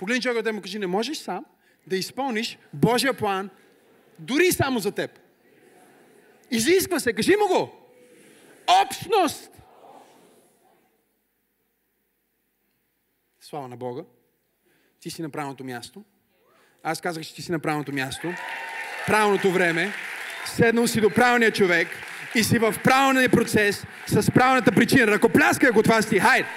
[0.00, 1.44] Погледни човека да му кажи, не можеш сам
[1.86, 3.50] да изпълниш Божия план,
[4.18, 5.10] дори само за теб.
[6.50, 7.72] Изисква се, кажи му го.
[8.82, 9.50] Общност.
[13.40, 14.02] Слава на Бога.
[15.00, 16.04] Ти си на правилното място.
[16.82, 18.32] Аз казах, че ти си на правилното място.
[19.06, 19.92] Правилното време.
[20.46, 21.88] Седнал си до правилния човек
[22.34, 25.06] и си в правилния процес с правилната причина.
[25.06, 26.18] Ръкопляскай, ако това си.
[26.18, 26.48] Хайде!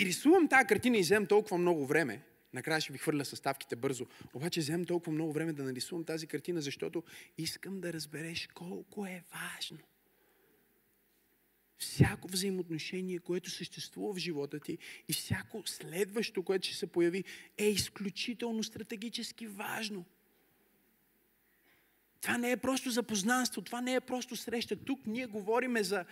[0.00, 2.22] И, рисувам тази картина и вземам толкова много време.
[2.52, 4.06] Накрая ще ви хвърля съставките бързо.
[4.34, 7.02] Обаче вземам толкова много време да нарисувам тази картина, защото
[7.38, 9.78] искам да разбереш колко е важно.
[11.78, 17.24] Всяко взаимоотношение, което съществува в живота ти и всяко следващо, което ще се появи,
[17.58, 20.04] е изключително стратегически важно.
[22.20, 24.76] Това не е просто запознанство, това не е просто среща.
[24.76, 26.04] Тук ние говориме за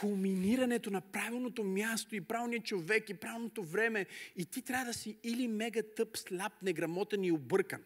[0.00, 4.06] кулминирането на правилното място и правилният човек и правилното време.
[4.36, 7.84] И ти трябва да си или мега тъп, слаб, неграмотен и объркан.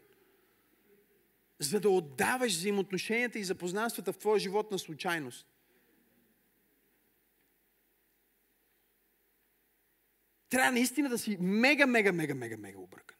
[1.59, 5.47] За да отдаваш взаимоотношенията и запознанствата в твоя живот на случайност.
[10.49, 13.17] Трябва наистина да си мега, мега, мега, мега, мега объркан.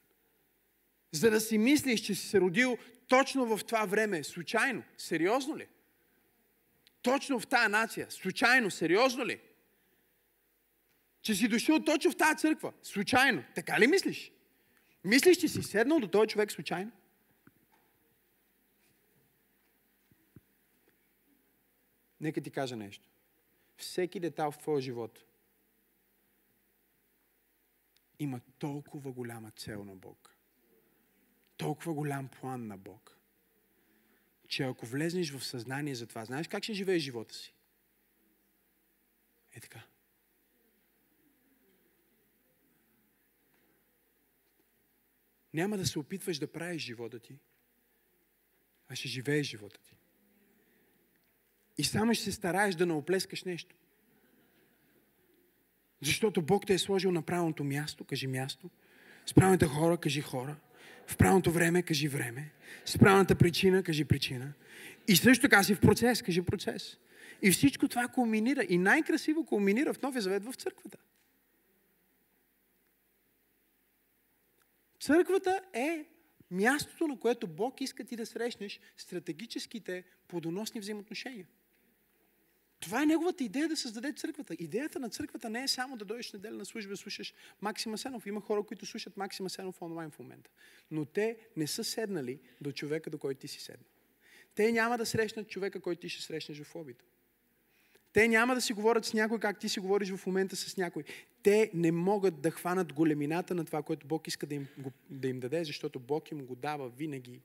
[1.13, 2.79] За да си мислиш, че си се родил
[3.09, 4.83] точно в това време, случайно.
[4.99, 5.69] Сериозно ли?
[7.03, 8.11] Точно в тази нация.
[8.11, 9.41] Случайно, сериозно ли?
[11.23, 12.73] Че си дошъл точно в тази църква.
[12.83, 13.45] Случайно.
[13.55, 14.33] Така ли мислиш?
[15.05, 16.93] Мислиш, че си седнал до този човек случайно?
[22.21, 23.09] Нека ти кажа нещо.
[23.77, 25.25] Всеки детал в твоя живот
[28.19, 30.37] има толкова голяма цел на Бог.
[31.57, 33.19] толкова голям план на Бог,
[34.53, 37.55] че ако влезнеш в съзнание за това, знаеш как ще живееш живота си?
[39.53, 39.83] Е така.
[45.55, 47.39] Няма да се опитваш да правиш живота ти,
[48.89, 49.97] а ще живееш живота ти.
[51.79, 53.77] И само ще се стараеш да не оплескаш нещо.
[56.01, 58.71] Защото Бог те е сложил на правилното място, кажи място.
[59.27, 60.57] С правилните хора, кажи хора.
[61.07, 62.53] В правилното време, кажи време.
[62.85, 64.53] С правилната причина, кажи причина.
[65.09, 66.99] И също така си в процес, кажи процес.
[67.43, 68.65] И всичко това кулминира.
[68.69, 70.99] И най-красиво кулминира в Новия Завет в църквата.
[75.01, 76.05] Църквата е
[76.51, 81.47] мястото, на което Бог иска ти да срещнеш стратегическите плодоносни взаимоотношения.
[82.83, 84.55] Това е неговата идея да създаде църквата.
[84.59, 88.27] Идеята на църквата не е само да дойдеш неделя на служба да слушаш Максима Сенов.
[88.27, 90.51] Има хора, които слушат Максима Сенов онлайн в момента.
[90.91, 93.87] Но те не са седнали до човека, до който ти си седнал.
[94.55, 97.05] Те няма да срещнат човека, който ти ще срещнеш в обида.
[98.13, 101.05] Те няма да си говорят с някой, как ти си говориш в момента с някой.
[101.43, 104.69] Те не могат да хванат големината на това, което Бог иска да им,
[105.11, 107.41] да им даде, защото Бог им го дава винаги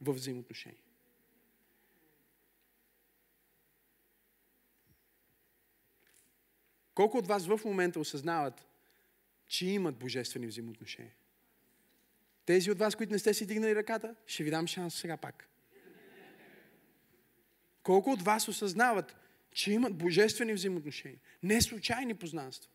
[0.00, 0.87] в взаимоотношение.
[6.98, 8.66] Колко от вас в момента осъзнават,
[9.48, 11.14] че имат божествени взаимоотношения?
[12.46, 15.48] Тези от вас, които не сте си дигнали ръката, ще ви дам шанс сега пак.
[17.82, 19.16] Колко от вас осъзнават,
[19.52, 21.18] че имат божествени взаимоотношения?
[21.42, 22.70] Не случайни познанства.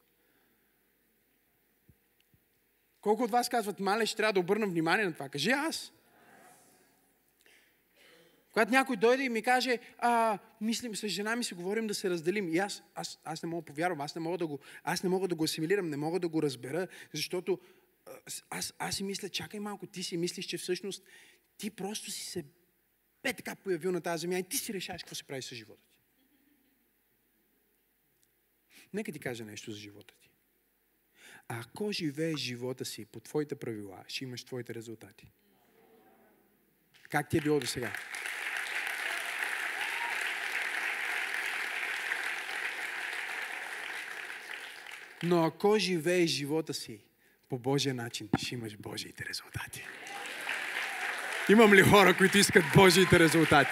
[3.02, 5.30] Колко от вас казват, мале, ще трябва да обърна внимание на това?
[5.30, 5.94] Кажи аз.
[8.54, 12.10] Когато някой дойде и ми каже, а, мислим, с жена ми си говорим да се
[12.10, 12.50] разделим.
[12.50, 15.28] И аз, аз, аз не мога повярвам, аз не мога да го, аз не мога
[15.28, 17.60] да го асимилирам, не мога да го разбера, защото
[18.50, 21.04] аз, аз си мисля, чакай малко, ти си мислиш, че всъщност
[21.58, 22.46] ти просто си се
[23.24, 25.88] бе така появил на тази земя и ти си решаваш какво се прави с живота
[25.92, 26.00] ти.
[28.94, 30.30] Нека ти кажа нещо за живота ти.
[31.48, 35.32] Ако живееш живота си по твоите правила, ще имаш твоите резултати.
[37.10, 37.94] Как ти е било до сега?
[45.24, 47.00] Но ако живееш живота си
[47.50, 49.84] по Божия начин, ще имаш Божиите резултати.
[51.50, 53.72] Имам ли хора, които искат Божиите резултати?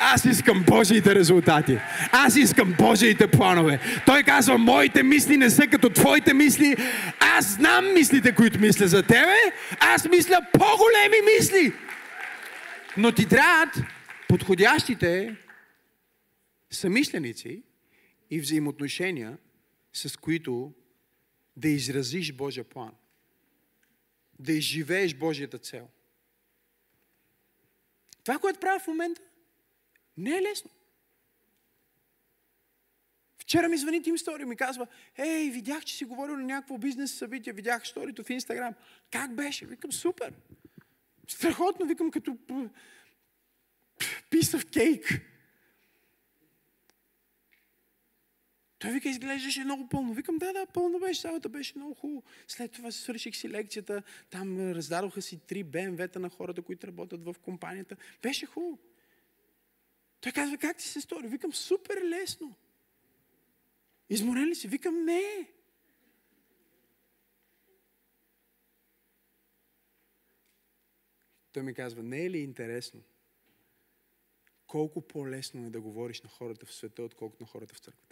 [0.00, 1.78] Аз искам Божиите резултати.
[2.12, 3.80] Аз искам Божиите планове.
[4.06, 6.76] Той казва, моите мисли не са като твоите мисли.
[7.20, 9.36] Аз знам мислите, които мисля за тебе.
[9.80, 11.72] Аз мисля по-големи мисли.
[12.96, 13.82] Но ти трябват
[14.28, 15.36] подходящите
[16.70, 17.62] самишленици
[18.30, 19.38] и взаимоотношения,
[19.92, 20.72] с които
[21.56, 22.94] да изразиш Божия план.
[24.38, 25.88] Да изживееш Божията цел.
[28.24, 29.22] Това, което правя в момента,
[30.16, 30.70] не е лесно.
[33.38, 34.86] Вчера ми звъни Тим Стори ми казва,
[35.18, 38.74] ей, видях, че си говорил на някакво бизнес събитие, видях сторито в Инстаграм.
[39.10, 39.66] Как беше?
[39.66, 40.34] Викам, супер.
[41.28, 42.38] Страхотно, викам, като
[44.30, 44.64] piece of
[48.80, 50.14] Той вика, изглеждаше много пълно.
[50.14, 52.22] Викам, да, да, пълно беше, салата беше много хубаво.
[52.48, 57.34] След това свърших си лекцията, там раздадоха си три БМВ-та на хората, които работят в
[57.42, 57.96] компанията.
[58.22, 58.78] Беше хубаво.
[60.20, 61.28] Той казва, как ти се стори?
[61.28, 62.54] Викам, супер лесно.
[64.10, 64.68] Изморен ли си?
[64.68, 65.48] Викам, не.
[71.52, 73.02] Той ми казва, не е ли интересно?
[74.66, 78.09] Колко по-лесно е да говориш на хората в света, отколкото на хората в църквата.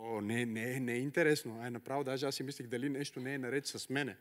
[0.00, 1.60] О, не, не, не е интересно.
[1.60, 4.16] Ай, направо, даже аз си мислих дали нещо не е наред с мене.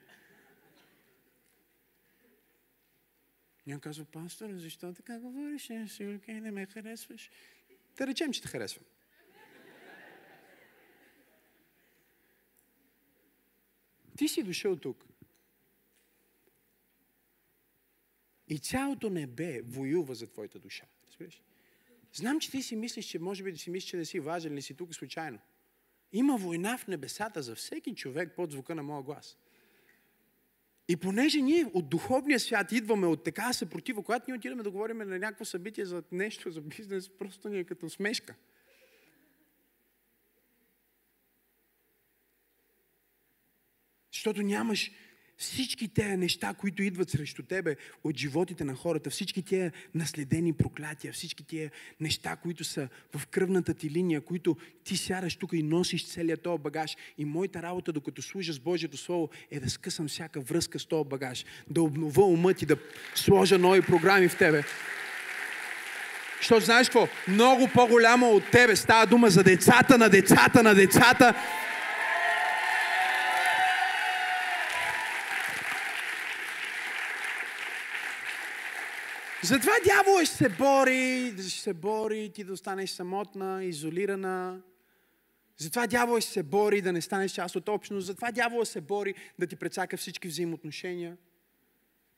[3.67, 5.71] Някой казва, пастор, защо така говориш?
[5.87, 7.31] Сигурно не ме харесваш.
[7.97, 8.85] Да речем, че те харесвам.
[14.17, 15.05] Ти си дошъл тук.
[18.47, 20.85] И цялото небе воюва за твоята душа.
[21.07, 21.41] Разбираш?
[22.13, 24.53] Знам, че ти си мислиш, че може би да си мислиш, че не си важен
[24.53, 25.39] или си тук случайно.
[26.13, 29.37] Има война в небесата за всеки човек под звука на моя глас.
[30.89, 34.97] И понеже ние от духовния свят идваме от така съпротива, когато ние отидем да говорим
[34.97, 38.35] на някакво събитие за нещо, за бизнес, просто ни е като смешка.
[44.13, 44.91] Защото нямаш
[45.37, 51.13] всички тези неща, които идват срещу тебе от животите на хората, всички тези наследени проклятия,
[51.13, 51.69] всички тези
[51.99, 56.61] неща, които са в кръвната ти линия, които ти сядаш тук и носиш целият този
[56.61, 56.97] багаж.
[57.17, 61.09] И моята работа, докато служа с Божието Слово, е да скъсам всяка връзка с този
[61.09, 62.77] багаж, да обнова умът и да
[63.15, 64.63] сложа нови програми в тебе.
[66.37, 67.07] Защото знаеш какво?
[67.27, 71.33] Много по-голямо от тебе става дума за децата на децата на децата
[79.47, 84.61] Затова дявол ще се бори, ще се бори ти да останеш самотна, изолирана.
[85.57, 88.07] Затова дявол ще се бори да не станеш част от общност.
[88.07, 91.17] Затова дявол се бори да ти прецака всички взаимоотношения.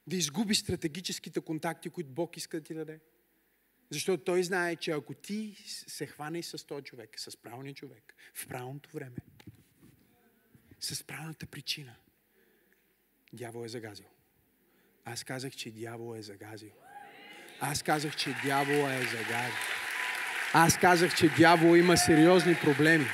[0.08, 3.00] Да изгуби стратегическите контакти, които Бог иска да ти даде.
[3.90, 5.56] Защото той знае, че ако ти
[5.88, 9.18] се хванеш с този човек, с правилния човек, в правилното време,
[10.80, 11.96] с правилната причина,
[13.34, 14.08] дявол е загазил.
[15.06, 16.72] Аз казах, че дявол е загазил.
[17.62, 19.51] Аз казах, че дявола е загаден.
[20.53, 23.05] Аз казах, че дявол има сериозни проблеми.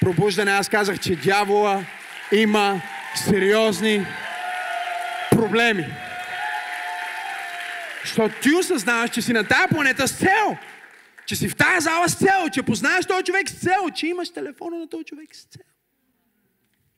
[0.00, 1.84] Пробуждане, аз казах, че дявола
[2.32, 2.82] има
[3.14, 4.06] сериозни
[5.30, 5.86] проблеми.
[8.04, 10.56] Защото ти осъзнаваш, че си на тази планета с цел.
[11.26, 14.32] Че си в тази зала с цел, че познаеш този човек с цел, че имаш
[14.32, 15.64] телефона на този човек с цел.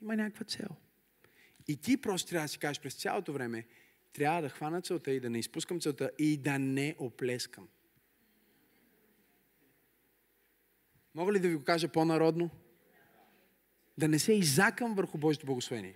[0.03, 0.69] Има някаква цел.
[1.69, 3.65] И ти просто трябва да си кажеш през цялото време,
[4.13, 7.69] трябва да хвана целта и да не изпускам целта и да не оплескам.
[11.15, 12.51] Мога ли да ви го кажа по-народно?
[13.99, 15.95] Да не се изакам върху Божието благословение.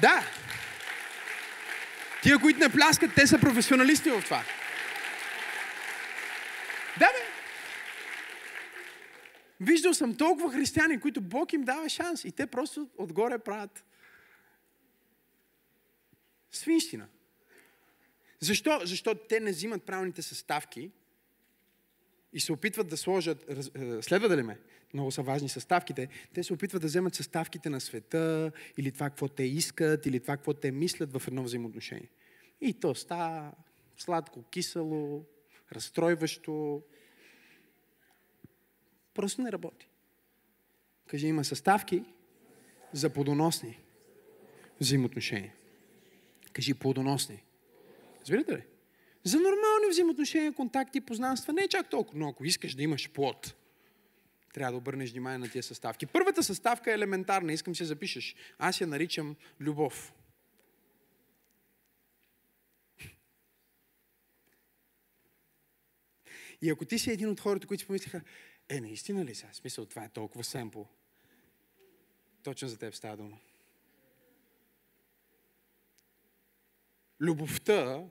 [0.00, 0.22] Да.
[2.22, 4.44] Тия, които не пляскат, те са професионалисти в това.
[6.98, 7.28] Да, бе.
[9.60, 13.84] Виждал съм толкова християни, които Бог им дава шанс и те просто отгоре правят
[16.52, 17.08] свинщина.
[18.40, 18.80] Защо?
[18.84, 20.90] Защото те не взимат правилните съставки
[22.32, 24.58] и се опитват да сложат, е, следва да ли ме?
[24.94, 26.08] Много са важни съставките.
[26.34, 30.36] Те се опитват да вземат съставките на света, или това, какво те искат, или това,
[30.36, 32.08] какво те мислят в едно взаимоотношение.
[32.60, 33.52] И то става
[33.96, 35.24] сладко, кисело,
[35.72, 36.82] разстройващо.
[39.14, 39.88] Просто не работи.
[41.06, 42.04] Кажи, има съставки
[42.92, 43.78] за плодоносни
[44.80, 45.54] взаимоотношения.
[46.58, 47.42] Кажи плодоносни.
[48.20, 48.62] Разбирате ли?
[49.24, 53.54] За нормални взаимоотношения, контакти, познанства не е чак толкова, но ако искаш да имаш плод,
[54.54, 56.06] трябва да обърнеш внимание на тия съставки.
[56.06, 58.36] Първата съставка е елементарна, искам си запишеш.
[58.58, 60.12] Аз я наричам любов.
[66.62, 68.20] И ако ти си един от хората, които си помислиха,
[68.68, 69.52] е, наистина ли сега?
[69.52, 70.82] Смисъл, това е толкова семпл.
[72.42, 73.38] Точно за теб става дума.
[77.20, 78.04] Любовта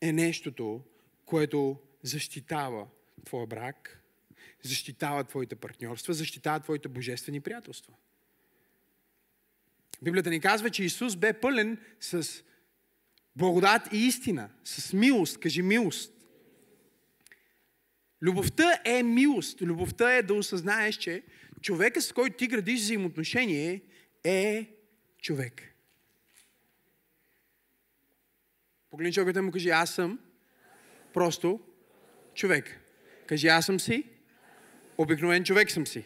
[0.00, 0.84] е нещото,
[1.24, 2.86] което защитава
[3.24, 4.02] твоя брак,
[4.62, 7.94] защитава твоите партньорства, защитава твоите божествени приятелства.
[10.02, 12.42] Библията ни казва, че Исус бе пълен с
[13.36, 15.40] благодат и истина, с милост.
[15.40, 16.14] Кажи милост.
[18.22, 19.62] Любовта е милост.
[19.62, 21.22] Любовта е да осъзнаеш, че
[21.60, 23.82] човека, с който ти градиш взаимоотношение,
[24.24, 24.74] е
[25.22, 25.74] човек.
[28.90, 30.18] Погледни човекът му кажи, аз съм
[31.14, 31.60] просто
[32.34, 32.80] човек.
[33.26, 34.04] Кажи, аз съм си,
[34.98, 36.04] обикновен човек съм си.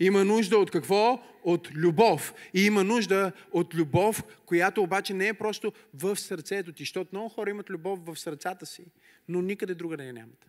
[0.00, 1.22] Има нужда от какво?
[1.42, 2.34] От любов.
[2.54, 6.82] И има нужда от любов, която обаче не е просто в сърцето ти.
[6.82, 8.84] Защото много хора имат любов в сърцата си,
[9.28, 10.46] но никъде друга не я нямат.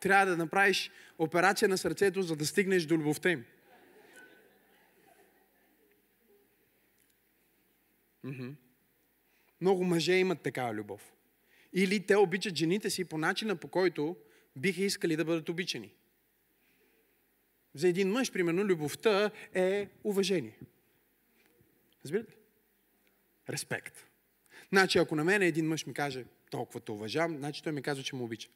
[0.00, 3.44] Трябва да направиш операция на сърцето, за да стигнеш до любовта им.
[8.24, 8.54] Mm-hmm.
[9.60, 11.12] Много мъже имат такава любов.
[11.72, 14.16] Или те обичат жените си по начина, по който
[14.56, 15.92] биха искали да бъдат обичани.
[17.74, 20.58] За един мъж, примерно, любовта е уважение.
[22.04, 22.34] Разбирате?
[23.48, 24.06] Респект.
[24.68, 28.04] Значи, ако на мен един мъж ми каже, толкова те уважавам, значи той ми казва,
[28.04, 28.48] че му обича.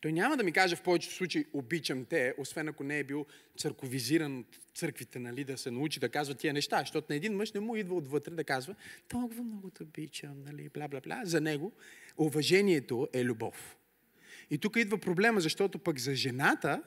[0.00, 3.26] Той няма да ми каже в повечето случаи обичам те, освен ако не е бил
[3.58, 7.52] църковизиран от църквите, нали, да се научи да казва тия неща, защото на един мъж
[7.52, 8.74] не му идва отвътре да казва
[9.08, 11.20] толкова много те обичам, нали, бла, бла, бла.
[11.24, 11.72] За него
[12.18, 13.76] уважението е любов.
[14.50, 16.82] И тук идва проблема, защото пък за жената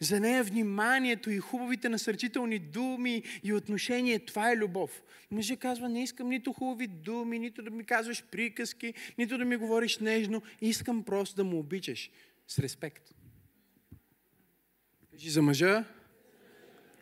[0.00, 5.02] За нея вниманието и хубавите насърчителни думи и отношение, това е любов.
[5.30, 9.56] Мъже казва, не искам нито хубави думи, нито да ми казваш приказки, нито да ми
[9.56, 10.42] говориш нежно.
[10.60, 12.10] Искам просто да му обичаш
[12.48, 13.14] с респект.
[15.10, 15.84] Кажи за мъжа,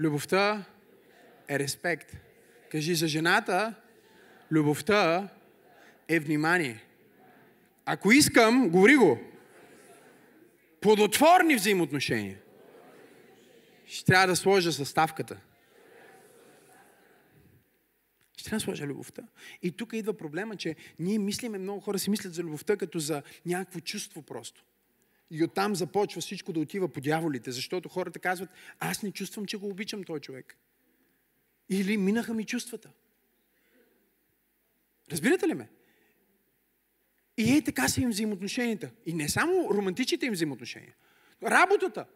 [0.01, 0.64] любовта
[1.49, 2.16] е респект.
[2.70, 3.74] Кажи за жената,
[4.51, 5.28] любовта
[6.09, 6.84] е внимание.
[7.84, 9.18] Ако искам, говори го.
[10.80, 12.38] Плодотворни взаимоотношения.
[13.91, 15.41] Ще трябва да сложа съставката.
[18.36, 19.22] Ще трябва да сложа любовта.
[19.62, 23.22] И тук идва проблема, че ние мислиме, много хора си мислят за любовта като за
[23.47, 24.64] някакво чувство просто.
[25.30, 29.57] И оттам започва всичко да отива по дяволите, защото хората казват, аз не чувствам, че
[29.57, 30.57] го обичам този човек.
[31.68, 32.91] Или минаха ми чувствата.
[35.12, 35.68] Разбирате ли ме?
[37.36, 38.91] И е така са им взаимоотношенията.
[39.07, 40.95] И не само романтичните им взаимоотношения.
[41.43, 42.07] Работата.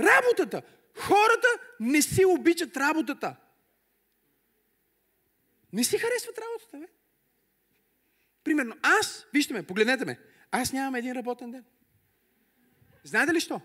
[0.00, 0.62] Работата.
[0.96, 1.48] Хората
[1.80, 3.36] не си обичат работата.
[5.72, 6.86] Не си харесват работата, бе.
[8.44, 10.18] Примерно, аз, вижте ме, погледнете ме,
[10.50, 11.64] аз нямам един работен ден.
[13.04, 13.60] Знаете ли що?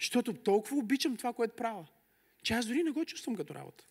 [0.00, 1.86] Защото толкова обичам това, което правя,
[2.42, 3.84] че аз дори не го чувствам като работа.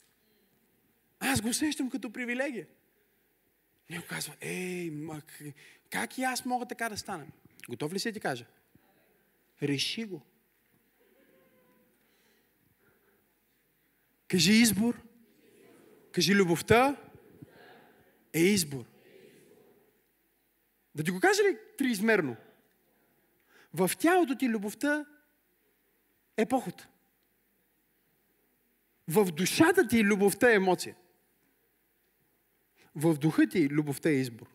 [1.20, 2.68] Аз го усещам като привилегия.
[3.90, 5.40] Него казва, ей, мак,
[5.90, 7.26] как и аз мога така да стана?
[7.70, 8.46] Готов ли си ти кажа?
[9.62, 10.22] Реши го.
[14.28, 15.02] Кажи избор.
[16.12, 16.98] Кажи любовта
[18.34, 18.86] е избор.
[20.96, 22.36] Да ти го кажа ли триизмерно?
[23.74, 25.06] В тялото ти любовта
[26.38, 26.88] е поход.
[29.08, 30.96] В душата ти любовта е емоция.
[32.96, 34.48] В духа ти любовта е избор.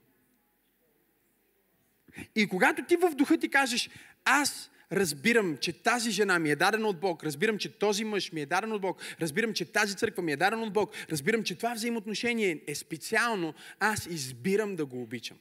[2.34, 3.90] И когато ти в духа ти кажеш,
[4.24, 8.40] аз разбирам, че тази жена ми е дадена от Бог, разбирам, че този мъж ми
[8.40, 11.54] е даден от Бог, разбирам, че тази църква ми е дадена от Бог, разбирам, че
[11.54, 15.36] това взаимоотношение е специално, аз избирам да го обичам.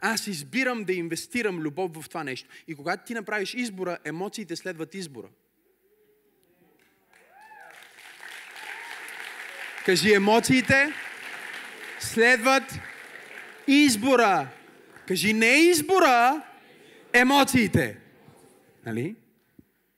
[0.00, 2.48] Аз избирам да инвестирам любов в това нещо.
[2.68, 5.28] И когато ти направиш избора, емоциите следват избора.
[9.84, 10.92] Кажи емоциите
[12.00, 12.78] следват
[13.66, 14.48] избора.
[15.06, 16.42] Кажи не избора,
[17.12, 18.01] емоциите.
[18.86, 19.16] Нали?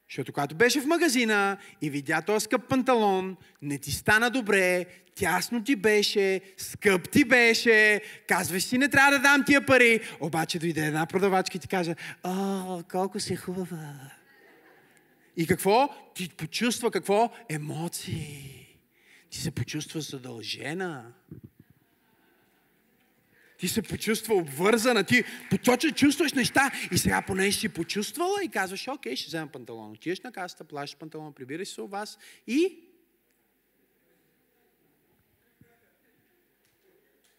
[0.08, 5.64] Защото когато беше в магазина и видя този скъп панталон, не ти стана добре, тясно
[5.64, 10.00] ти беше, скъп ти беше, казваш си, не трябва да дам тия пари.
[10.20, 13.94] Обаче дойде една продавачка и ти каже, о, колко си хубава.
[15.36, 15.88] И какво?
[16.14, 17.30] Ти почувства какво?
[17.48, 18.66] Емоции.
[19.30, 21.12] Ти се почувства задължена.
[23.58, 28.88] Ти се почувства обвързана, ти поточно чувстваш неща и сега поне си почувствала и казваш,
[28.88, 29.92] окей, ще взема панталон.
[29.92, 32.84] Отиваш на касата, плащаш панталон, прибираш се у вас и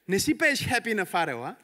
[0.07, 1.55] Не си пееш хепи на фарела.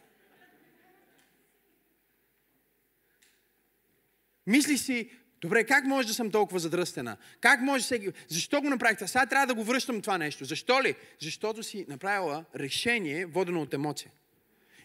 [4.47, 5.09] Мисли си,
[5.41, 7.17] добре, как може да съм толкова задръстена?
[7.41, 8.09] Как може всеки...
[8.27, 9.07] Защо го направихте?
[9.07, 10.45] Сега трябва да го връщам това нещо.
[10.45, 10.95] Защо ли?
[11.19, 14.11] Защото си направила решение, водено от емоция.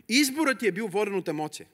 [0.09, 1.67] Изборът ти е бил воден от емоция.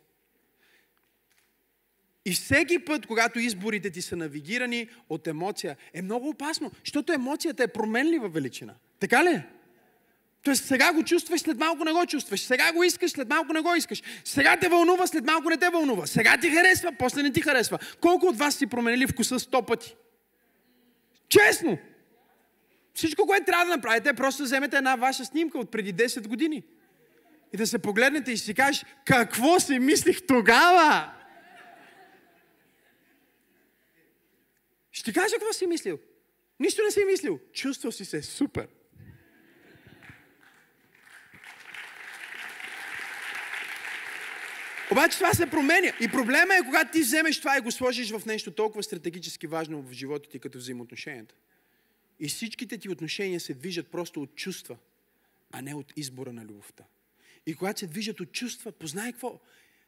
[2.24, 7.62] И всеки път, когато изборите ти са навигирани от емоция, е много опасно, защото емоцията
[7.62, 8.74] е променлива величина.
[9.00, 9.42] Така ли?
[10.42, 12.40] Тоест сега го чувстваш, след малко не го чувстваш.
[12.40, 14.02] Сега го искаш, след малко не го искаш.
[14.24, 16.06] Сега те вълнува, след малко не те вълнува.
[16.06, 17.78] Сега ти харесва, после не ти харесва.
[18.00, 19.96] Колко от вас си променили вкуса сто пъти?
[21.28, 21.78] Честно!
[22.94, 26.62] Всичко, което трябва да направите, е просто вземете една ваша снимка от преди 10 години
[27.52, 31.12] и да се погледнете и си кажеш, какво си мислих тогава?
[34.92, 35.98] Ще кажа какво си мислил.
[36.60, 37.40] Нищо не си мислил.
[37.52, 38.68] Чувствал си се супер.
[44.92, 45.92] Обаче това се променя.
[46.00, 49.82] И проблема е, когато ти вземеш това и го сложиш в нещо толкова стратегически важно
[49.82, 51.34] в живота ти, като взаимоотношенията.
[52.20, 54.76] И всичките ти отношения се движат просто от чувства,
[55.52, 56.84] а не от избора на любовта.
[57.46, 59.40] И когато се движат от чувства, познай какво?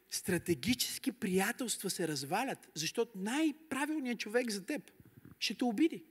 [0.09, 4.91] Стратегически приятелства се развалят, защото най-правилният човек за теб
[5.39, 6.03] ще те обиди.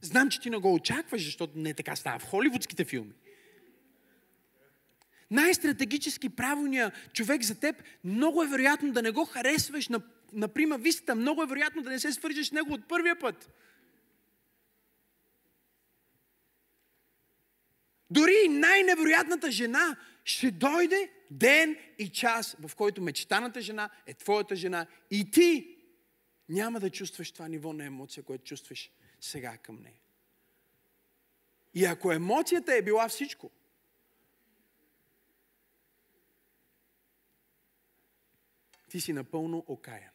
[0.00, 3.12] Знам, че ти не го очакваш, защото не така става в холивудските филми.
[5.30, 10.00] Най-стратегически правилният човек за теб, много е вероятно да не го харесваш на,
[10.32, 13.50] на прима виста, много е вероятно да не се свържеш с него от първия път.
[18.14, 24.86] Дори най-невероятната жена ще дойде ден и час, в който мечтаната жена е твоята жена
[25.10, 25.78] и ти
[26.48, 28.90] няма да чувстваш това ниво на емоция, което чувстваш
[29.20, 30.00] сега към нея.
[31.74, 33.50] И ако емоцията е била всичко,
[38.88, 40.10] ти си напълно окаян.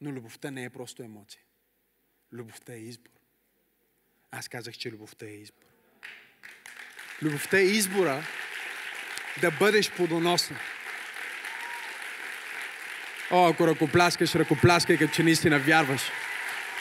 [0.00, 1.42] Но любовта не е просто емоция.
[2.32, 3.12] Любовта е избор.
[4.30, 5.69] Аз казах, че любовта е избор.
[7.22, 8.22] Любовта е избора
[9.40, 10.56] да бъдеш плодоносен.
[13.30, 16.02] О, ако ръкопляскаш, ръкопляскай, като че наистина вярваш.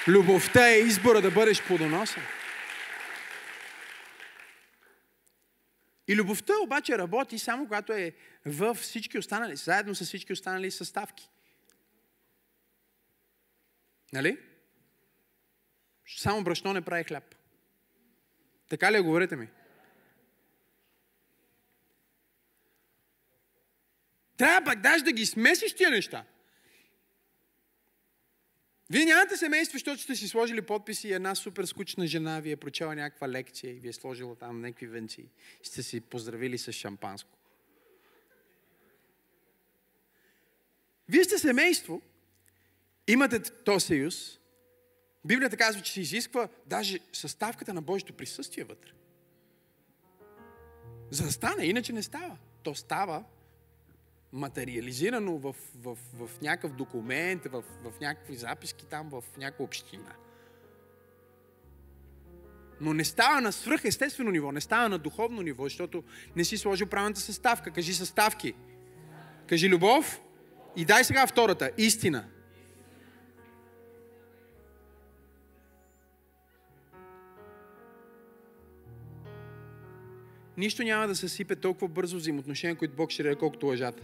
[0.08, 2.24] Любовта е избора да бъдеш плодоносен.
[6.08, 8.14] И любовта обаче работи само когато е
[8.46, 11.30] в всички останали, заедно с всички останали съставки.
[14.14, 14.38] Нали?
[16.18, 17.36] Само брашно не прави хляб.
[18.70, 19.48] Така ли е, говорите ми?
[24.40, 26.26] Трябва пък даже да ги смесиш тия неща.
[28.90, 32.56] Вие нямате семейство, защото сте си сложили подписи и една супер скучна жена ви е
[32.56, 35.26] прочела някаква лекция и ви е сложила там някакви венци.
[35.64, 37.38] Сте си поздравили с шампанско.
[41.10, 42.02] Вие сте семейство,
[43.08, 44.40] имате този съюз.
[45.26, 48.92] Библията казва, че се изисква даже съставката на Божието присъствие вътре.
[51.12, 52.38] За да стане, иначе не става.
[52.64, 53.24] То става
[54.34, 60.16] материализирано в, в, в, някакъв документ, в, в някакви записки там, в някаква община.
[62.82, 66.04] Но не става на свръхестествено ниво, не става на духовно ниво, защото
[66.36, 67.72] не си сложил правилната съставка.
[67.72, 68.54] Кажи съставки.
[69.48, 70.22] Кажи любов.
[70.76, 71.72] И дай сега втората.
[71.78, 72.26] Истина.
[80.58, 84.04] Нищо няма да се сипе толкова бързо взаимоотношения, които Бог ще даде, колкото лъжата.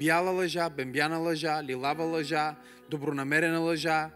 [0.00, 2.56] Бяла лъжа, бембяна лъжа, лилава лъжа,
[2.90, 4.10] добронамерена лъжа.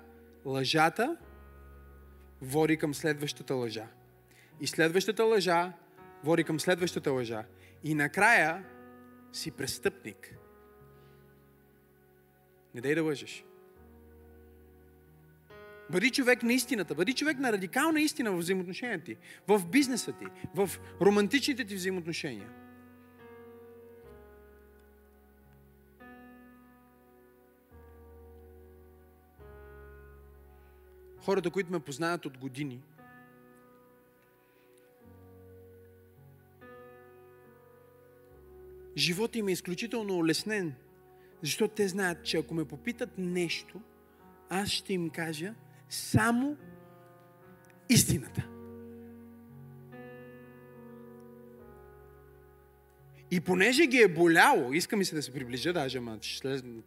[0.45, 1.17] Лъжата
[2.43, 3.87] води към следващата лъжа.
[4.61, 5.73] И следващата лъжа
[6.25, 7.45] води към следващата лъжа.
[7.85, 8.65] И накрая
[9.33, 10.35] си престъпник.
[12.75, 13.45] Не дай да лъжеш.
[15.91, 19.17] Бъди човек на истината, бъди човек на радикална истина в взаимоотношенията ти,
[19.49, 20.25] в бизнеса ти,
[20.55, 20.71] в
[21.01, 22.64] романтичните ти взаимоотношения.
[31.25, 32.83] Хората, които ме познават от години,
[38.97, 40.75] живота им е изключително улеснен,
[41.43, 43.81] защото те знаят, че ако ме попитат нещо,
[44.51, 45.55] аз ще им кажа
[45.89, 46.57] само
[47.89, 48.54] истината.
[53.35, 56.19] И понеже ги е боляло, искам ми се да се приближа даже, ама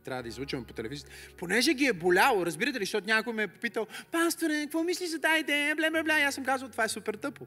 [0.03, 3.47] трябва да излучвам по телевизията, понеже ги е боляло, разбирате ли, защото някой ме е
[3.47, 6.89] попитал, пасторе, какво мислиш за тази идея, бле, бле, бле, аз съм казал, това е
[6.89, 7.45] супер тъпо.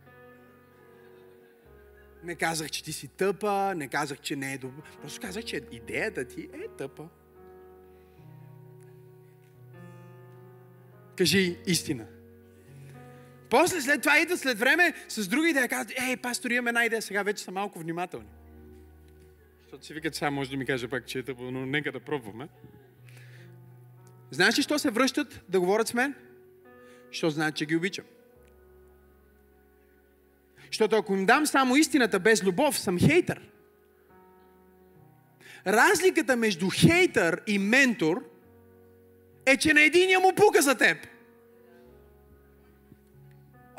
[2.25, 4.83] Не казах, че ти си тъпа, не казах, че не е добър.
[5.01, 7.09] Просто казах, че идеята ти е тъпа.
[11.17, 12.07] Кажи истина.
[13.51, 17.03] После след това идва след време с други идеи, казват, ей, пастор, имаме една идея,
[17.03, 18.29] сега вече са малко внимателни.
[19.71, 22.01] Защото си викат, сега може да ми каже пак, че е тъпо, но нека да
[22.01, 22.49] пробваме.
[24.31, 26.15] Знаеш ли, що се връщат да говорят с мен?
[27.11, 28.05] Що знаят, че ги обичам.
[30.67, 33.41] Защото ако им дам само истината без любов, съм хейтър.
[35.67, 38.25] Разликата между хейтър и ментор
[39.47, 41.07] е, че на единия му пука за теб.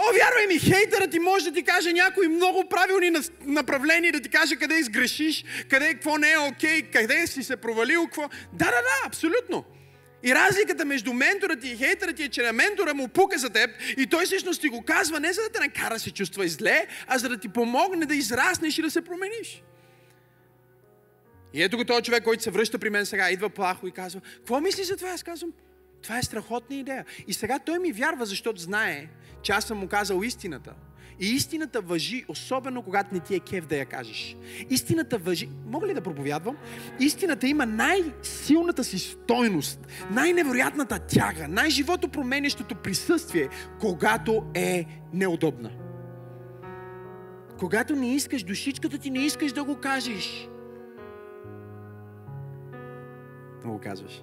[0.02, 3.12] О, вярвай ми, хейтерът ти може да ти каже някои много правилни
[3.46, 7.58] направления, да ти каже къде изгрешиш, къде какво не е окей, okay, къде си се
[7.58, 8.22] провалил, какво.
[8.54, 9.66] Да, да, да, абсолютно.
[10.24, 13.50] И разликата между ментора ти и хейтера ти е, че на ментора му пука за
[13.50, 16.88] теб и той всъщност ти го казва не за да те накара се чувства зле,
[17.08, 19.64] а за да ти помогне да израснеш и да се промениш.
[21.54, 24.22] И ето го този човек, който се връща при мен сега, идва плахо и казва,
[24.38, 25.10] какво мислиш за това?
[25.10, 25.52] Аз казвам,
[26.04, 27.06] това е страхотна идея.
[27.28, 29.08] И сега той ми вярва, защото знае,
[29.42, 30.74] че аз съм му казал истината.
[31.20, 34.38] И истината въжи, особено когато не ти е кев да я кажеш.
[34.70, 35.50] Истината въжи.
[35.66, 36.58] Мога ли да проповядвам?
[37.00, 43.50] Истината има най-силната си стойност, най-невероятната тяга, най-живото променящото присъствие,
[43.80, 45.72] когато е неудобна.
[47.60, 50.50] Когато не искаш, душичката ти не искаш да го кажеш.
[53.66, 54.22] Но го казваш.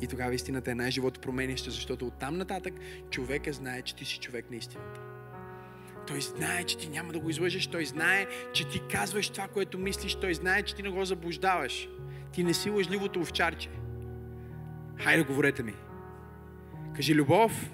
[0.00, 2.74] И тогава истината е най-живото променяща, защото оттам нататък
[3.10, 5.00] човека знае, че ти си човек на истината.
[6.06, 7.66] Той знае, че ти няма да го излъжеш.
[7.66, 10.14] Той знае, че ти казваш това, което мислиш.
[10.14, 11.88] Той знае, че ти не го заблуждаваш.
[12.32, 13.68] Ти не си лъжливото овчарче.
[14.96, 15.74] Хайде, говорете ми.
[16.96, 17.70] Кажи любов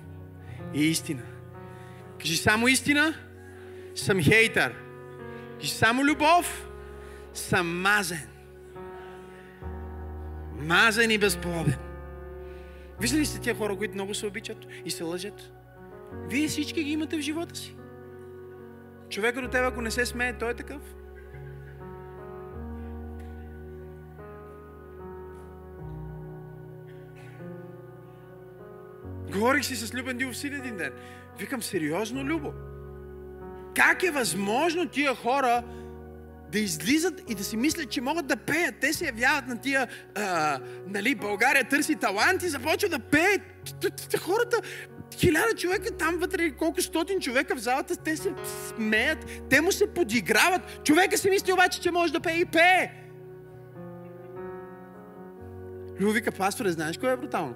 [0.75, 1.23] и истина.
[2.21, 3.15] Кажи само истина,
[3.95, 4.75] съм хейтър.
[5.61, 6.69] Кажи само любов,
[7.35, 8.29] съм мазен.
[10.59, 11.92] Мазен и безплоден.
[13.01, 15.53] Виждали ли сте тия хора, които много се обичат и се лъжат?
[16.29, 17.77] Вие всички ги имате в живота си.
[19.09, 20.83] Човека до тебе, ако не се смее, той е такъв.
[29.33, 30.93] Говорих си с Любен Дилов син един ден.
[31.39, 32.53] Викам, сериозно, Любо?
[33.77, 35.63] Как е възможно тия хора
[36.53, 38.75] да излизат и да си мислят, че могат да пеят.
[38.81, 43.41] Те се явяват на тия, а, нали, България търси талант и започват да пеят.
[44.21, 44.57] Хората,
[45.15, 48.33] хиляда човека там вътре, колко стотин човека в залата, те се
[48.69, 50.85] смеят, те му се подиграват.
[50.85, 52.91] Човека си мисли обаче, че може да пее и пее.
[56.01, 57.55] Любо вика, пасторе, знаеш кое е брутално?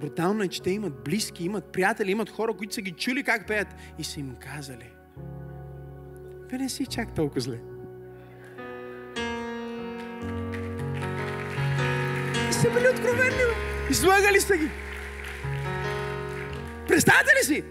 [0.00, 3.46] Брутално е, че те имат близки, имат приятели, имат хора, които са ги чули как
[3.46, 3.68] пеят
[3.98, 4.90] и са им казали.
[6.50, 7.73] Бе не си чак толкова зле.
[12.64, 13.42] Са били откровени.
[13.90, 14.70] Излагали са ги.
[16.88, 17.64] Представете ли си?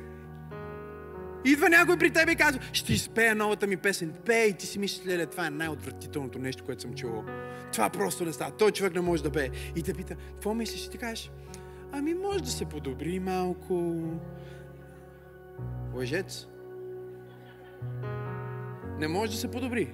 [1.46, 4.14] Идва някой при тебе и казва, ще изпея новата ми песен.
[4.26, 7.24] Пей, и ти си мислиш, леле, това е най-отвратителното нещо, което съм чувал.
[7.72, 8.52] Това просто не става.
[8.52, 9.50] Той човек не може да пее.
[9.76, 10.86] И те пита, какво мислиш?
[10.86, 11.32] И ти кажеш,
[11.91, 14.04] ами може да се подобри малко.
[15.94, 16.48] Лъжец.
[19.00, 19.94] Не може да се подобри.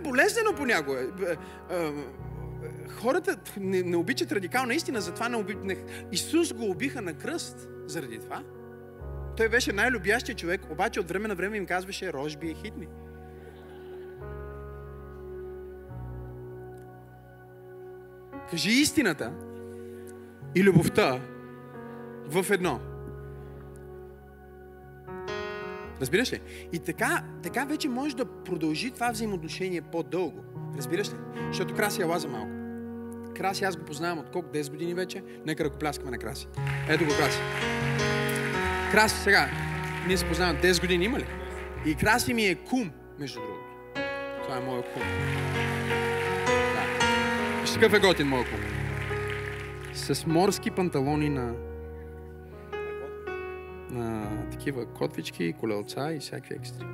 [0.00, 1.08] Е болезнено понякога.
[2.88, 5.62] Хората не, не обичат радикална истина, затова не обичат.
[6.12, 8.42] Исус го убиха на кръст заради това.
[9.36, 12.86] Той беше най-любящия човек, обаче от време на време им казваше рожби и хитни.
[18.50, 19.32] Кажи истината
[20.54, 21.20] и любовта
[22.26, 22.80] в едно.
[26.00, 26.40] Разбираш ли?
[26.72, 30.44] И така, така вече може да продължи това взаимоотношение по-дълго.
[30.76, 31.16] Разбираш ли?
[31.48, 32.50] Защото Краси я лаза малко.
[33.36, 35.22] Краси аз го познавам от колко 10 години вече.
[35.46, 36.48] Нека да го пляскаме на Краси.
[36.88, 37.38] Ето го Краси.
[38.90, 39.48] Краси сега.
[40.06, 41.26] Ние се познаваме 10 години, има ли?
[41.86, 43.60] И Краси ми е кум, между другото.
[44.42, 45.02] Това е моят кум.
[46.46, 47.60] Да.
[47.60, 48.60] Вижте какъв е готин моят кум.
[49.94, 51.54] С морски панталони на
[53.90, 56.86] на такива котвички, колелца и всякакви екстри.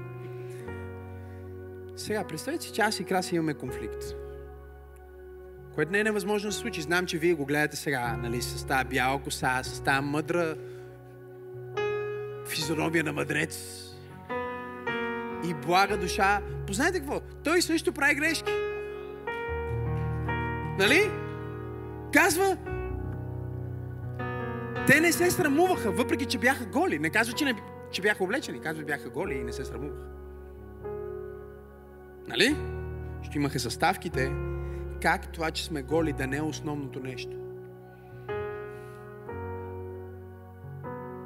[1.97, 4.05] Сега, представете си, че аз и Краси имаме конфликт.
[5.75, 6.83] Което не е невъзможно да се случи.
[6.83, 10.57] Знам, че вие го гледате сега, нали, с тази бяла коса, с тази мъдра
[12.49, 13.83] физиономия на мъдрец
[15.45, 16.41] и блага душа.
[16.67, 17.21] Познайте какво?
[17.45, 18.53] Той също прави грешки.
[20.79, 21.11] Нали?
[22.13, 22.57] Казва,
[24.87, 26.99] те не се срамуваха, въпреки че бяха голи.
[26.99, 27.55] Не казва, че, не,
[27.91, 30.03] че бяха облечени, казва, че бяха голи и не се срамуваха.
[32.29, 32.57] Нали?
[33.23, 34.33] Ще имаха съставките.
[35.03, 37.37] Как това, че сме голи, да не е основното нещо?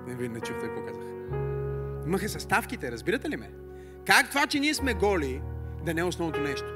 [0.06, 1.04] Не ви не чухте какво казах.
[2.06, 3.50] Имаха съставките, разбирате ли ме?
[4.06, 5.42] Как това, че ние сме голи,
[5.84, 6.66] да не е основното нещо?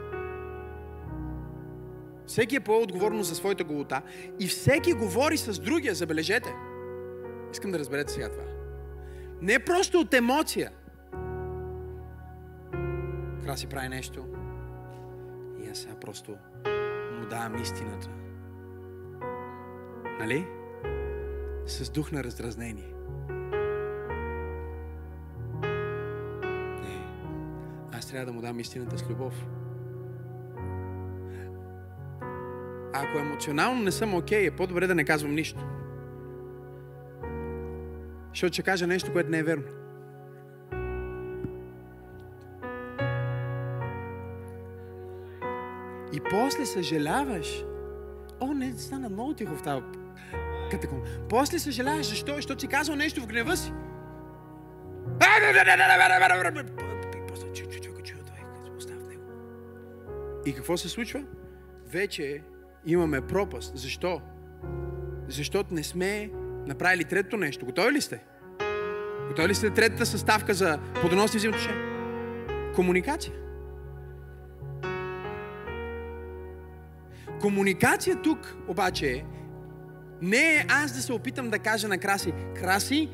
[2.26, 4.02] Всеки е по-отговорно за своята голота
[4.40, 6.54] и всеки говори с другия, забележете.
[7.54, 8.44] Искам да разберете сега това.
[9.40, 10.70] Не просто от емоция.
[13.44, 14.26] Краси прави нещо
[15.64, 16.36] и аз сега просто
[17.20, 18.08] му давам истината.
[20.20, 20.46] Нали?
[21.66, 22.94] С дух на раздразнение.
[26.82, 27.06] Не.
[27.92, 29.34] Аз трябва да му дам истината с любов.
[32.94, 35.60] ако емоционално не съм окей, okay, е по-добре да не казвам нищо.
[38.34, 39.64] Защото ще кажа нещо, което не е верно.
[46.12, 47.64] И после съжаляваш.
[48.40, 49.82] О, не, стана много тихо в тази
[50.70, 51.02] катаком.
[51.28, 52.34] После съжаляваш, защо?
[52.34, 53.72] Защото си казал нещо в гнева си.
[60.46, 61.24] И какво се случва?
[61.86, 62.42] Вече
[62.86, 63.76] имаме пропаст.
[63.76, 64.20] Защо?
[65.28, 66.30] Защото не сме
[66.66, 67.66] направили третото нещо.
[67.66, 68.20] Готови ли сте?
[69.28, 71.84] Готови ли сте третата съставка за плодоносни взаимоотношения?
[72.74, 73.32] Комуникация.
[77.40, 79.24] Комуникация тук обаче е
[80.22, 83.08] Не е аз да се опитам да кажа на Краси, Краси,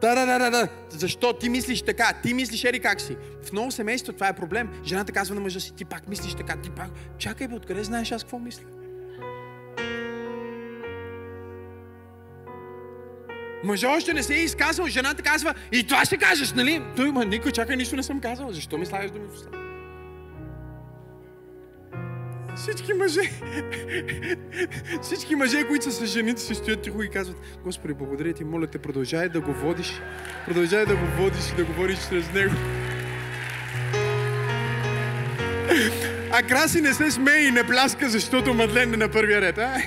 [0.00, 0.68] да, да, да, да, да.
[0.90, 2.12] Защо ти мислиш така?
[2.22, 3.16] Ти мислиш ери как си.
[3.42, 4.68] В много семейства това е проблем.
[4.84, 6.90] Жената казва на мъжа си, ти пак мислиш така, ти пак.
[7.18, 8.64] Чакай бе, откъде знаеш аз какво мисля?
[13.64, 16.82] Мъжа още не се е изказал, жената казва, и това ще кажеш, нали?
[16.96, 18.52] Той, ма, никой, чакай, нищо не съм казал.
[18.52, 19.48] Защо ми слагаш думи в уста?
[22.56, 23.20] Всички мъже,
[25.02, 28.66] всички мъже, които са с жените, си стоят тихо и казват, Господи, благодаря ти, моля
[28.66, 30.00] те, продължай да го водиш,
[30.46, 32.54] продължай да го водиш и да говориш чрез него.
[36.32, 39.82] А Краси не се смее и не пляска, защото Мадлен е на първия ред, а?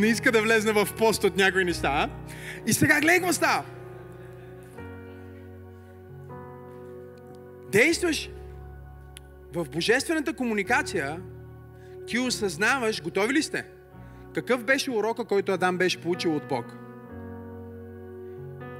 [0.00, 2.10] Не иска да влезне в пост от някои неща?
[2.66, 3.64] И сега гледай какво става.
[7.72, 8.30] Действаш
[9.54, 11.20] в божествената комуникация
[12.06, 13.66] ти осъзнаваш, готови ли сте?
[14.34, 16.76] Какъв беше урока, който Адам беше получил от Бог?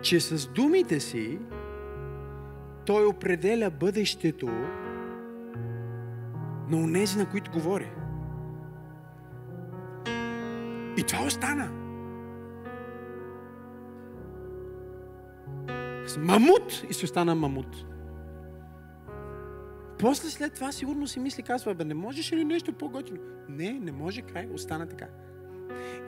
[0.02, 1.38] Че с думите си
[2.86, 4.46] той определя бъдещето
[6.68, 7.90] на унези, на които говори.
[10.96, 11.70] И това остана.
[16.18, 17.86] Мамут и се остана мамут.
[19.98, 23.18] После след това сигурно си мисли, казва, бе, не можеш ли нещо по-готино?
[23.48, 25.06] Не, не може, край, остана така.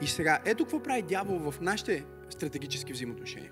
[0.01, 3.51] И сега, ето какво прави дявол в нашите стратегически взаимоотношения.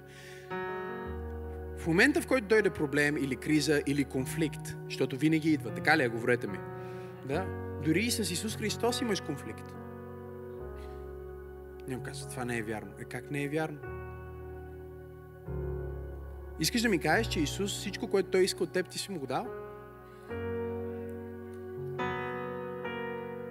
[1.77, 6.03] В момента, в който дойде проблем или криза или конфликт, защото винаги идва, така ли
[6.03, 6.57] е, говорете ми?
[7.27, 7.45] Да?
[7.85, 9.80] Дори и с Исус Христос имаш конфликт.
[11.87, 12.91] Няма казва, това не е вярно.
[12.99, 13.79] Е, как не е вярно?
[16.59, 19.19] Искаш да ми кажеш, че Исус всичко, което Той иска от теб, ти си му
[19.19, 19.47] го дал?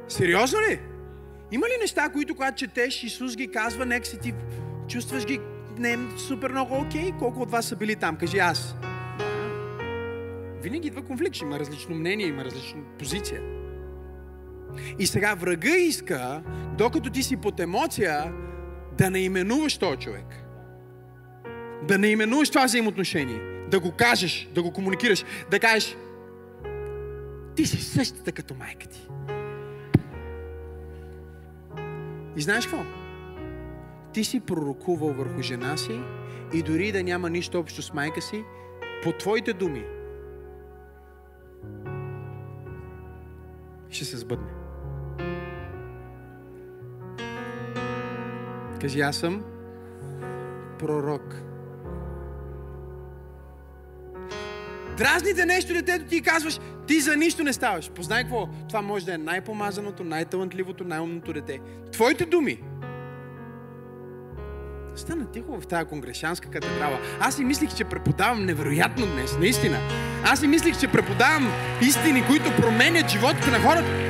[0.08, 0.80] Сериозно ли?
[1.52, 4.34] Има ли неща, които когато четеш, Исус ги казва, нека си ти
[4.88, 5.40] чувстваш ги
[5.78, 7.12] не супер много окей?
[7.18, 8.16] Колко от вас са били там?
[8.16, 8.74] Кажи аз.
[10.62, 13.59] Винаги идва конфликт, има различно мнение, има различна позиция.
[14.98, 16.42] И сега врага иска,
[16.78, 18.32] докато ти си под емоция,
[18.98, 20.44] да наименуваш този човек.
[21.88, 23.40] Да наименуваш това взаимоотношение.
[23.70, 25.96] Да го кажеш, да го комуникираш, да кажеш
[27.60, 29.08] ти си същата като майка ти.
[32.36, 32.84] И знаеш какво?
[34.12, 36.00] Ти си пророкувал върху жена си
[36.52, 38.44] и дори да няма нищо общо с майка си,
[39.02, 39.84] по твоите думи
[43.90, 44.59] ще се сбъдне.
[48.80, 49.44] Кажи, аз съм
[50.78, 51.34] пророк.
[54.96, 57.90] Дразните нещо детето ти казваш, ти за нищо не ставаш.
[57.90, 58.48] Познай какво?
[58.68, 61.60] Това може да е най-помазаното, най-талантливото, най-умното дете.
[61.92, 62.62] Твоите думи.
[64.96, 66.98] Стана тихо в тази конгрешанска катедрала.
[67.20, 69.78] Аз си мислих, че преподавам невероятно днес, наистина.
[70.24, 71.52] Аз си мислих, че преподавам
[71.82, 74.09] истини, които променят животите на хората.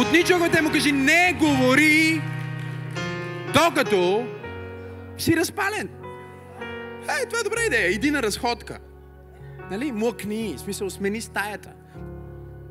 [0.00, 2.22] Бутни човекът му кажи, не говори,
[3.54, 4.26] докато
[5.18, 5.88] си разпален.
[7.00, 7.90] Ей, това е добра идея.
[7.90, 8.78] Иди на разходка.
[9.70, 9.92] Нали?
[9.92, 11.72] Млъкни, в смисъл, смени стаята.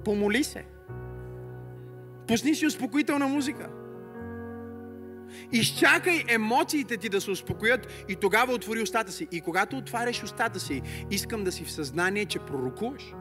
[0.06, 0.66] Помоли се.
[2.28, 3.70] Пусни си успокоителна музика.
[5.52, 9.28] Изчакай емоциите ти да се успокоят и тогава отвори устата си.
[9.32, 13.14] И когато отваряш устата си, искам да си в съзнание, че пророкуваш.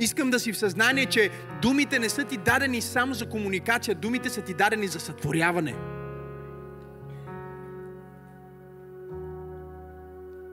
[0.00, 1.30] Искам да си в съзнание, че
[1.62, 5.74] думите не са ти дадени само за комуникация, думите са ти дадени за сътворяване.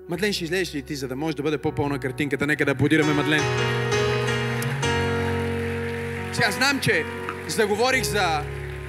[0.10, 2.48] Мадлен, ще излезеш ли ти, за да може да бъде по-пълна картинката?
[2.48, 3.42] Нека да аплодираме Мадлен.
[6.34, 7.04] Сега знам, че
[7.48, 8.44] заговорих за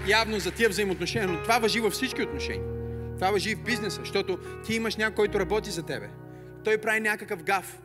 [0.07, 2.67] явно за тия взаимоотношения, но това въжи във всички отношения.
[3.15, 6.09] Това въжи и в бизнеса, защото ти имаш някой, който работи за тебе.
[6.65, 7.79] Той прави някакъв гаф.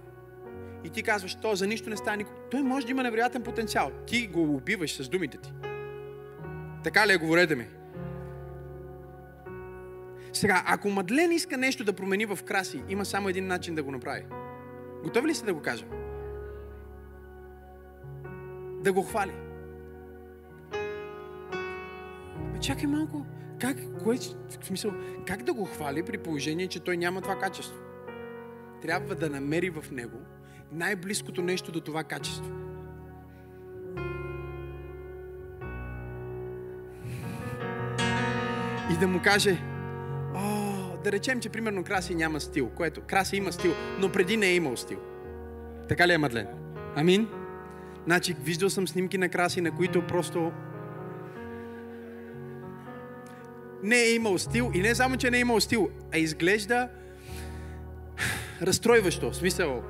[0.83, 2.37] И ти казваш, то за нищо не стане никога.
[2.51, 3.91] Той може да има невероятен потенциал.
[4.05, 5.53] Ти го убиваш с думите ти.
[6.83, 7.67] Така ли е, говорете ми?
[10.33, 13.91] Сега, ако Мадлен иска нещо да промени в краси, има само един начин да го
[13.91, 14.25] направи.
[15.03, 15.85] Готови ли сте да го кажа?
[18.83, 19.33] Да го хвали.
[22.53, 23.25] Бе, чакай малко.
[23.61, 24.17] Как, кое,
[24.61, 24.91] в смисъл,
[25.27, 27.79] как да го хвали при положение, че той няма това качество?
[28.81, 30.17] Трябва да намери в него
[30.73, 32.51] най-близкото нещо до това качество.
[38.93, 39.57] И да му каже,
[40.35, 44.47] О, да речем, че примерно Краси няма стил, което Краси има стил, но преди не
[44.47, 44.99] е имал стил.
[45.89, 46.47] Така ли е, Мадлен?
[46.95, 47.27] Амин?
[48.05, 50.51] Значи, виждал съм снимки на краси, на които просто
[53.83, 54.71] не е имал стил.
[54.73, 56.89] И не само, че не е имал стил, а изглежда
[58.61, 59.31] разстройващо.
[59.31, 59.83] В смисъл,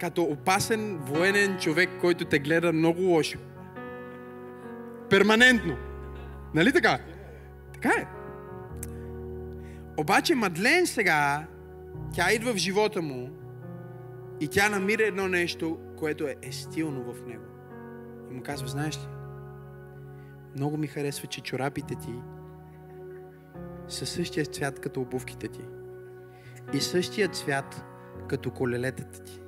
[0.00, 3.38] като опасен военен човек, който те гледа много лошо.
[5.10, 5.76] Перманентно.
[6.54, 6.98] Нали така?
[7.74, 8.06] Така е.
[9.96, 11.46] Обаче Мадлен сега,
[12.14, 13.30] тя идва в живота му
[14.40, 17.44] и тя намира едно нещо, което е, е стилно в него.
[18.30, 19.08] И му казва, знаеш ли,
[20.56, 22.12] много ми харесва, че чорапите ти
[23.88, 25.60] са същия цвят като обувките ти.
[26.72, 27.84] И същия цвят
[28.28, 29.40] като колелетата ти.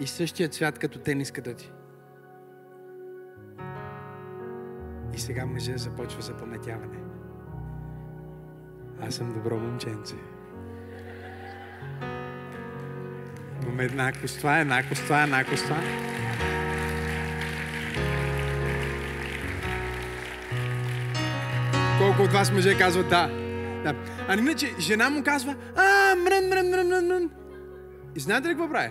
[0.00, 1.72] И същия цвят като тениската ти.
[5.14, 6.98] И сега мъжът започва за паметяване.
[9.00, 10.14] Аз съм добро момченце.
[13.62, 15.80] Имаме еднакво с това, еднакво с това, еднакво с това.
[21.98, 23.28] Колко от вас мъже казват да?
[23.84, 23.94] да.
[24.28, 27.30] А иначе жена му казва, а, мрън, мрън, мрън, мрън, мрън.
[28.16, 28.90] И знаете ли какво прави?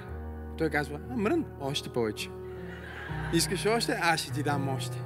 [0.60, 2.30] Той казва, а, мрън, още повече.
[3.34, 4.00] Искаш още?
[4.02, 5.02] Аз ще ти дам още.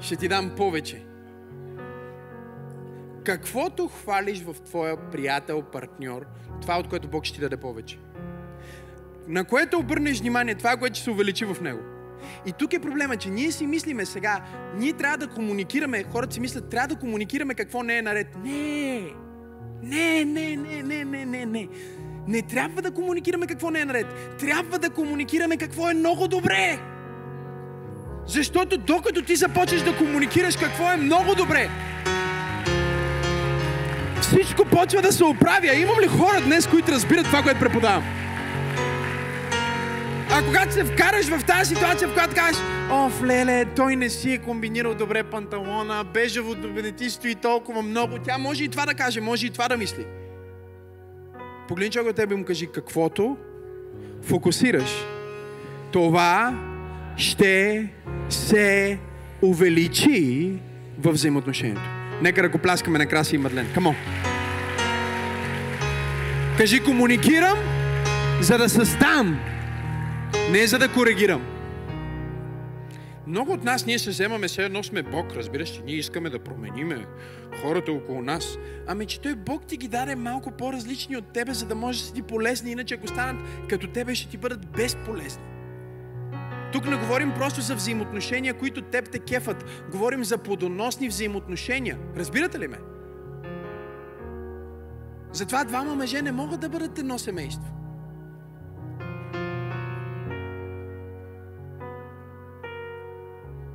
[0.00, 1.04] Ще ти дам повече.
[3.24, 6.26] Каквото хвалиш в твоя приятел, партньор,
[6.60, 7.98] това от което Бог ще ти даде повече.
[9.28, 11.80] На което обърнеш внимание, това, което ще се увеличи в него.
[12.46, 14.44] И тук е проблема, че ние си мислиме сега,
[14.76, 18.26] ние трябва да комуникираме, хората си мислят, трябва да комуникираме какво не е наред.
[18.44, 19.12] Не!
[19.82, 21.68] Не, не, не, не, не, не, не.
[22.28, 24.06] Не трябва да комуникираме какво не е наред.
[24.38, 26.78] Трябва да комуникираме какво е много добре.
[28.26, 31.68] Защото докато ти започнеш да комуникираш какво е много добре,
[34.22, 35.74] всичко почва да се оправя.
[35.74, 38.04] Имам ли хора днес, които разбират това, което преподавам?
[40.30, 44.32] А когато се вкараш в тази ситуация, в която кажеш, о, леле, той не си
[44.32, 48.94] е комбинирал добре панталона, бежевото не ти стои толкова много, тя може и това да
[48.94, 50.06] каже, може и това да мисли.
[51.68, 53.36] Погледни човек от тебе и му кажи, каквото
[54.22, 55.04] фокусираш,
[55.92, 56.58] това
[57.16, 57.88] ще
[58.28, 58.98] се
[59.42, 60.52] увеличи
[60.98, 61.80] в взаимоотношението.
[62.22, 63.66] Нека да го пляскаме на Краси и Мадлен.
[63.74, 63.94] Камо.
[66.56, 67.58] Кажи, комуникирам,
[68.40, 69.40] за да създам,
[70.50, 71.57] не за да коригирам.
[73.28, 76.38] Много от нас ние се вземаме, все едно сме Бог, разбираш, че ние искаме да
[76.38, 77.06] промениме
[77.62, 78.58] хората около нас.
[78.86, 82.04] Ами, че Той Бог ти ги даде малко по-различни от тебе, за да може да
[82.04, 85.42] си ти полезни, иначе ако станат като тебе, ще ти бъдат безполезни.
[86.72, 89.64] Тук не говорим просто за взаимоотношения, които теб те кефат.
[89.90, 91.98] Говорим за плодоносни взаимоотношения.
[92.16, 92.78] Разбирате ли ме?
[95.32, 97.77] Затова двама мъже не могат да бъдат едно семейство.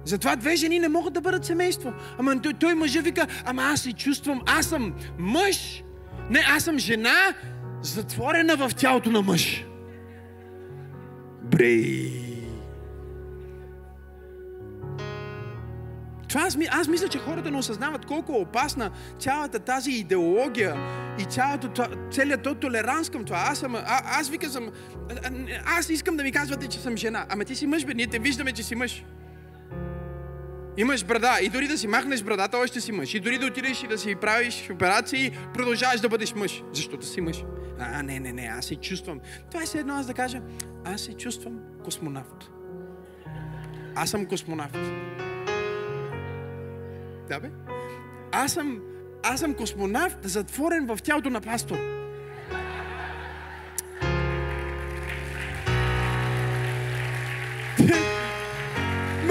[0.05, 1.93] Затова две жени не могат да бъдат семейство.
[2.17, 5.83] Ама той, той мъжа вика, ама аз се чувствам, аз съм мъж.
[6.29, 7.33] Не, аз съм жена,
[7.81, 9.65] затворена в тялото на мъж.
[11.43, 12.23] Брей.
[16.29, 20.75] Това аз, аз мисля, че хората не осъзнават колко е опасна цялата тази идеология
[21.19, 23.45] и цялото, целият то толеранс към това.
[23.49, 23.83] Аз, съм, а,
[24.19, 24.69] аз вика съм,
[25.65, 27.25] аз искам да ми казвате, че съм жена.
[27.29, 29.03] Ама ти си мъж, бе, ние те виждаме, че си мъж.
[30.77, 33.13] Имаш брада и дори да си махнеш брадата, още си мъж.
[33.13, 36.63] И дори да отидеш и да си правиш операции, продължаваш да бъдеш мъж.
[36.73, 37.43] Защото си мъж.
[37.79, 39.19] А, не, не, не, аз се чувствам.
[39.51, 40.41] Това е все едно аз да кажа,
[40.85, 42.49] аз се чувствам космонавт.
[43.95, 44.77] Аз съм космонавт.
[47.29, 47.49] Да бе?
[48.31, 48.79] Аз съм,
[49.23, 52.02] аз съм космонавт, затворен в тялото на пастор.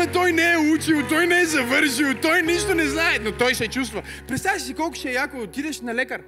[0.02, 3.54] Ме той не е учил, той не е завършил, той нищо не знае, но той
[3.54, 4.02] се чувства.
[4.28, 6.22] Представяш си колко ще е яко отидеш на лекар.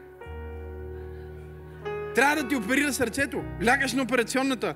[2.15, 3.45] Трябва да ти оперира сърцето.
[3.67, 4.75] Лягаш на операционната.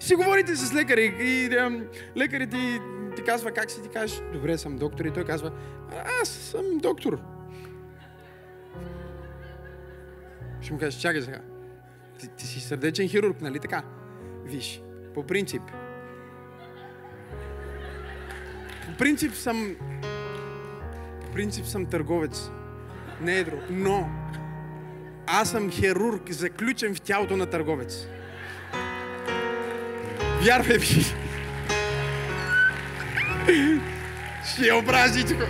[0.00, 1.50] Си говорите с лекари и, и
[2.16, 2.80] лекарите ти,
[3.16, 4.20] ти казва как си ти кажеш.
[4.32, 5.04] Добре, съм доктор.
[5.04, 5.52] И той казва,
[6.22, 7.18] аз съм доктор.
[10.60, 11.40] Ще му кажеш, чакай сега.
[12.18, 13.82] Ти, ти си сърдечен хирург, нали така?
[14.44, 14.82] Виж,
[15.14, 15.62] по принцип,
[18.92, 19.76] по принцип съм...
[21.20, 22.50] По принцип съм търговец.
[23.20, 23.60] Не е друг.
[23.70, 24.10] Но
[25.26, 28.06] аз съм хирург, заключен в тялото на търговец.
[30.42, 31.04] Вярвай ми.
[34.52, 35.42] Ще я всичко.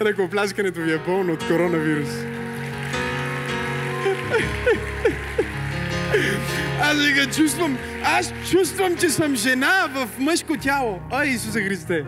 [0.00, 2.08] Ръкопляскането ви е пълно от коронавирус.
[6.82, 11.00] Аз вика, чувствам, аз чувствам, че съм жена в мъжко тяло.
[11.10, 12.04] Ай, Исуса Христе!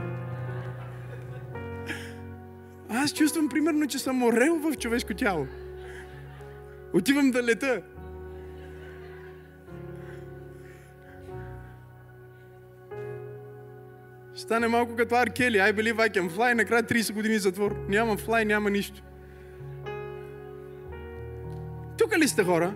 [2.91, 5.47] Аз чувствам примерно, че съм орел в човешко тяло.
[6.93, 7.83] Отивам да лета.
[14.35, 15.57] Стане малко като Аркели.
[15.57, 16.55] I believe I can fly.
[16.55, 17.77] Накрая 30 години затвор.
[17.89, 19.03] Няма флай, няма нищо.
[21.99, 22.75] Тук ли сте хора?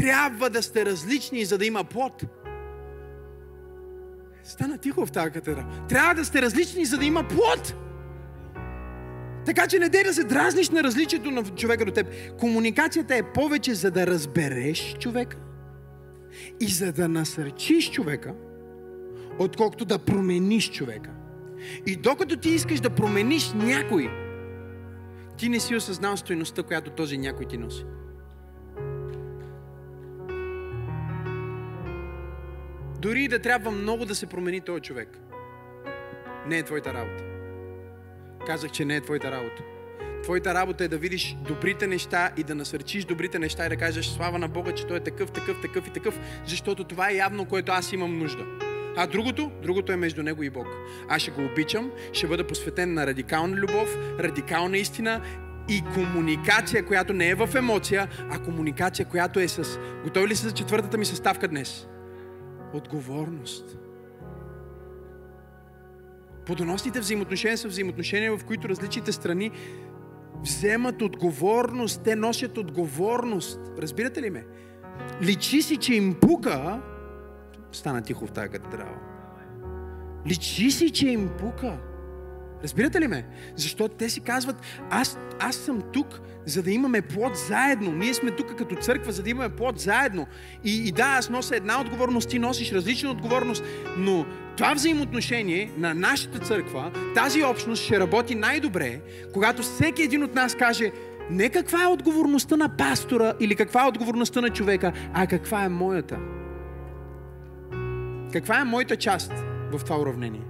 [0.00, 2.24] Трябва да сте различни, за да има плод.
[4.44, 5.66] Стана тихо в тази катедра.
[5.88, 7.74] Трябва да сте различни, за да има плод.
[9.46, 12.06] Така че не дей да се дразниш на различието на човека до теб.
[12.38, 15.36] Комуникацията е повече за да разбереш човека
[16.60, 18.34] и за да насърчиш човека,
[19.38, 21.10] отколкото да промениш човека.
[21.86, 24.10] И докато ти искаш да промениш някой,
[25.38, 27.84] ти не си осъзнал стоеността, която този някой ти носи.
[33.00, 35.08] Дори и да трябва много да се промени този човек.
[36.46, 37.24] Не е твоята работа.
[38.46, 39.62] Казах, че не е твоята работа.
[40.22, 44.06] Твоята работа е да видиш добрите неща и да насърчиш добрите неща и да кажеш
[44.06, 47.44] слава на Бога, че Той е такъв, такъв, такъв и такъв, защото това е явно,
[47.44, 48.44] което аз имам нужда.
[48.96, 50.66] А другото, другото е между него и Бог.
[51.08, 55.20] Аз ще го обичам, ще бъда посветен на радикална любов, радикална истина
[55.68, 59.78] и комуникация, която не е в емоция, а комуникация, която е с...
[60.04, 61.86] Готови ли са за четвъртата ми съставка днес?
[62.74, 63.78] Отговорност.
[66.46, 69.50] Плодоносните взаимоотношения са взаимоотношения, в които различните страни
[70.42, 73.60] вземат отговорност, те носят отговорност.
[73.78, 74.44] Разбирате ли ме?
[75.22, 76.82] Личи си, че им пука,
[77.72, 78.98] стана тихо в тази катедрала.
[80.26, 81.78] Личи си, че им пука.
[82.62, 83.24] Разбирате ли ме?
[83.56, 84.56] Защото те си казват,
[84.90, 87.92] аз, аз съм тук, за да имаме плод заедно.
[87.92, 90.26] Ние сме тук като църква, за да имаме плод заедно.
[90.64, 93.64] И, и да, аз нося една отговорност, ти носиш различна отговорност,
[93.96, 94.26] но
[94.56, 99.00] това взаимоотношение на нашата църква, тази общност ще работи най-добре,
[99.32, 100.92] когато всеки един от нас каже,
[101.30, 105.68] не каква е отговорността на пастора или каква е отговорността на човека, а каква е
[105.68, 106.18] моята.
[108.32, 109.32] Каква е моята част
[109.72, 110.49] в това уравнение?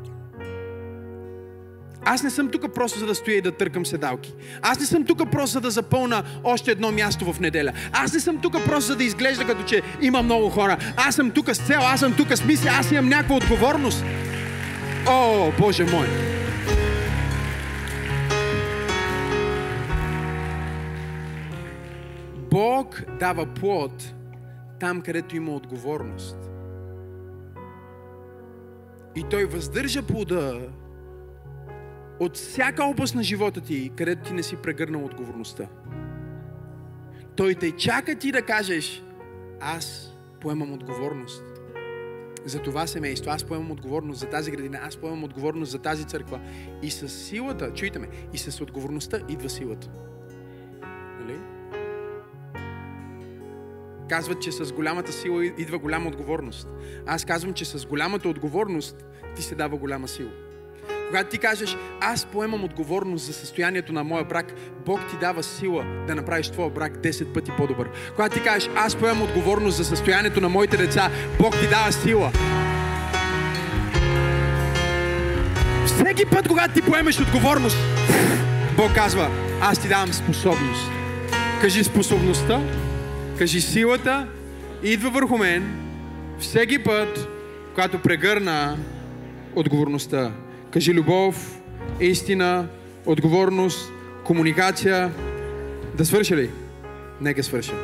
[2.05, 4.35] Аз не съм тук просто за да стоя и да търкам седалки.
[4.63, 7.73] Аз не съм тук просто за да запълна още едно място в неделя.
[7.93, 10.77] Аз не съм тук просто за да изглежда като че има много хора.
[10.97, 14.05] Аз съм тук с цел, аз съм тук с мисия, аз имам някаква отговорност.
[15.09, 16.07] О, Боже мой!
[22.51, 24.15] Бог дава плод
[24.81, 26.37] там, където има отговорност.
[29.17, 30.61] И Той въздържа плода
[32.21, 35.69] от всяка област на живота ти, където ти не си прегърнал отговорността.
[37.37, 39.03] Той те чака ти да кажеш,
[39.61, 41.45] аз поемам отговорност.
[42.45, 46.41] За това семейство, аз поемам отговорност за тази градина, аз поемам отговорност за тази църква.
[46.83, 49.89] И с силата, чуйте ме, и с отговорността идва силата.
[51.21, 51.39] Нали?
[54.09, 56.69] Казват, че с голямата сила идва голяма отговорност.
[57.07, 59.07] Аз казвам, че с голямата отговорност
[59.37, 60.31] ти се дава голяма сила.
[61.11, 64.55] Когато ти кажеш, аз поемам отговорност за състоянието на моя брак,
[64.87, 67.89] Бог ти дава сила да направиш твоя брак 10 пъти по-добър.
[68.17, 72.33] Когато ти кажеш, аз поемам отговорност за състоянието на моите деца, Бог ти дава сила.
[75.87, 77.77] Всеки път, когато ти поемеш отговорност,
[78.77, 79.31] Бог казва,
[79.61, 80.91] аз ти давам способност.
[81.61, 82.61] Кажи способността,
[83.39, 84.27] кажи силата,
[84.83, 85.77] идва върху мен
[86.39, 87.29] всеки път,
[87.75, 88.77] когато прегърна
[89.57, 90.33] отговорността.
[90.73, 91.63] Кажи любов,
[92.01, 92.69] истина,
[93.07, 93.93] отговорност,
[94.25, 95.13] комуникация.
[95.97, 96.51] Да свърша ли?
[97.21, 97.75] Нека свърша.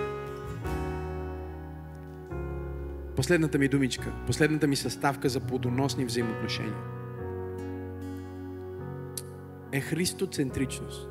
[3.17, 6.75] Последната ми думичка, последната ми съставка за плодоносни взаимоотношения
[9.73, 11.09] е христоцентричност.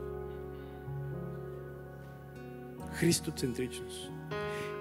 [2.91, 4.11] Христоцентричност.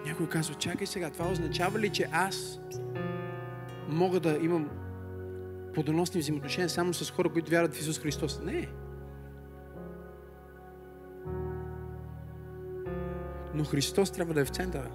[0.06, 2.60] Някой казва, чакай сега, това означава ли, че аз
[3.88, 4.68] мога да имам
[5.74, 8.40] плодоносни взаимоотношения само с хора, които вярват в Исус Христос.
[8.44, 8.68] Не.
[13.55, 14.90] Но Христос трябва да е в центъра.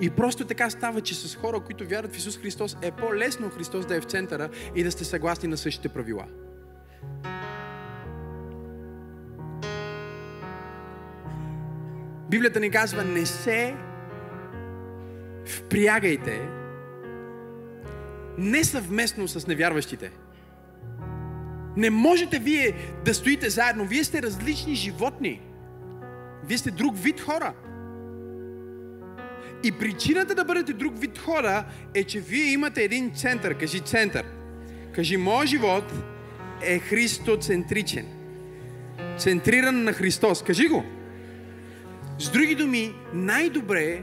[0.00, 3.86] И просто така става, че с хора, които вярват в Исус Христос, е по-лесно Христос
[3.86, 6.26] да е в центъра и да сте съгласни на същите правила.
[12.30, 13.76] Библията ни казва, не се
[15.46, 16.63] впрягайте
[18.38, 20.10] не съвместно с невярващите.
[21.76, 22.74] Не можете вие
[23.04, 23.86] да стоите заедно.
[23.86, 25.40] Вие сте различни животни.
[26.44, 27.52] Вие сте друг вид хора.
[29.64, 33.54] И причината да бъдете друг вид хора е, че вие имате един център.
[33.54, 34.24] Кажи център.
[34.92, 35.92] Кажи, моят живот
[36.62, 38.06] е христоцентричен.
[39.18, 40.42] Центриран на Христос.
[40.42, 40.84] Кажи го.
[42.18, 44.02] С други думи, най-добре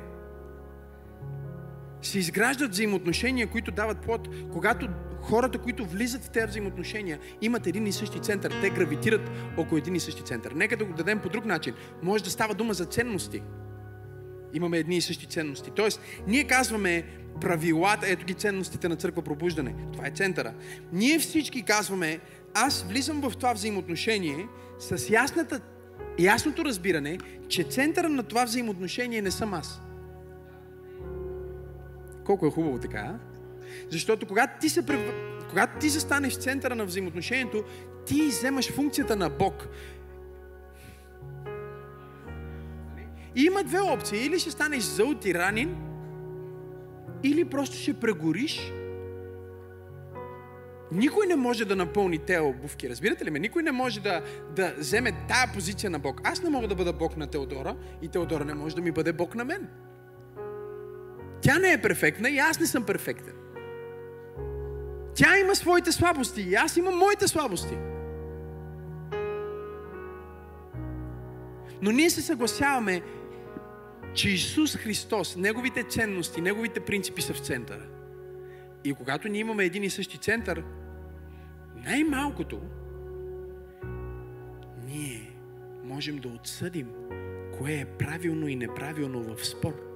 [2.01, 4.87] се изграждат взаимоотношения, които дават плод, когато
[5.21, 8.57] хората, които влизат в тези взаимоотношения, имат един и същи център.
[8.61, 10.51] Те гравитират около един и същи център.
[10.51, 11.73] Нека да го дадем по друг начин.
[12.03, 13.41] Може да става дума за ценности.
[14.53, 15.71] Имаме едни и същи ценности.
[15.75, 17.03] Тоест, ние казваме
[17.41, 19.75] правилата, ето ги ценностите на църква пробуждане.
[19.93, 20.53] Това е центъра.
[20.93, 22.19] Ние всички казваме,
[22.53, 24.47] аз влизам в това взаимоотношение
[24.79, 25.61] с ясната,
[26.19, 27.17] ясното разбиране,
[27.47, 29.81] че центъра на това взаимоотношение не съм аз.
[32.25, 33.15] Колко е хубаво така?
[33.89, 34.83] Защото когато ти се,
[35.49, 37.63] когато ти застанеш в центъра на взаимоотношението,
[38.05, 39.67] ти вземаш функцията на Бог.
[43.35, 44.25] И има две опции.
[44.25, 45.75] Или ще станеш зъл тиранин,
[47.23, 48.73] или просто ще прегориш.
[50.91, 53.39] Никой не може да напълни те обувки, разбирате ли ме?
[53.39, 54.21] Никой не може да,
[54.55, 56.21] да вземе тая позиция на Бог.
[56.23, 59.13] Аз не мога да бъда Бог на Теодора и Теодора не може да ми бъде
[59.13, 59.67] Бог на мен.
[61.41, 63.33] Тя не е перфектна и аз не съм перфектен.
[65.15, 67.77] Тя има своите слабости и аз имам моите слабости.
[71.81, 73.01] Но ние се съгласяваме,
[74.13, 77.85] че Исус Христос, Неговите ценности, Неговите принципи са в центъра.
[78.83, 80.63] И когато ние имаме един и същи център,
[81.75, 82.61] най-малкото,
[84.87, 85.31] ние
[85.83, 86.87] можем да отсъдим
[87.57, 89.90] кое е правилно и неправилно в спор.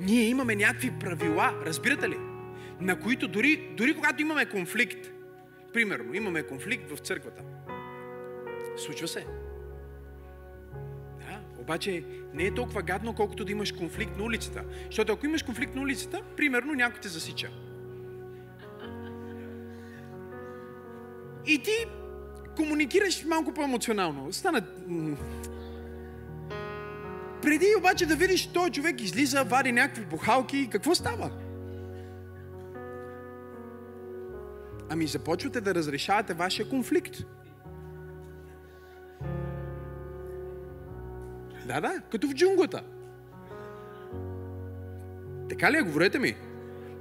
[0.00, 2.18] Ние имаме някакви правила, разбирате ли?
[2.80, 5.12] На които дори, дори когато имаме конфликт,
[5.72, 7.42] примерно, имаме конфликт в църквата,
[8.76, 9.26] случва се.
[11.18, 12.04] Да, обаче
[12.34, 14.64] не е толкова гадно, колкото да имаш конфликт на улицата.
[14.86, 17.50] Защото ако имаш конфликт на улицата, примерно някой те засича.
[21.46, 21.86] И ти
[22.56, 24.32] комуникираш малко по-емоционално.
[24.32, 24.66] Стана
[27.44, 31.30] преди обаче да видиш, той човек излиза, вади някакви бухалки, какво става?
[34.90, 37.16] Ами започвате да разрешавате вашия конфликт.
[41.66, 42.82] Да, да, като в джунглата.
[45.48, 45.82] Така ли е?
[45.82, 46.36] Говорете ми.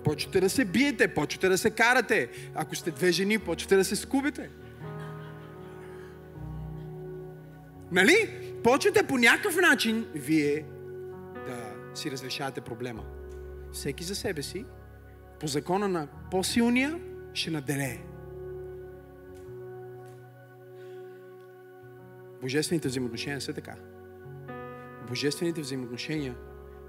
[0.04, 2.30] Почвате да се биете, почвате да се карате.
[2.56, 4.50] Ако сте две жени, почвате да се скубите.
[7.92, 8.44] Нали?
[8.64, 10.66] почвате по някакъв начин вие
[11.48, 13.04] да си разрешавате проблема.
[13.72, 14.66] Всеки за себе си,
[15.40, 17.00] по закона на по-силния,
[17.34, 18.00] ще наделее.
[22.42, 23.76] Божествените взаимоотношения са така.
[25.08, 26.36] Божествените взаимоотношения,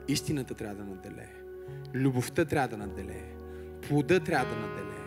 [0.08, 1.32] истината трябва да наделее.
[1.94, 3.34] Любовта трябва да наделее.
[3.88, 5.04] Плода трябва да наделее.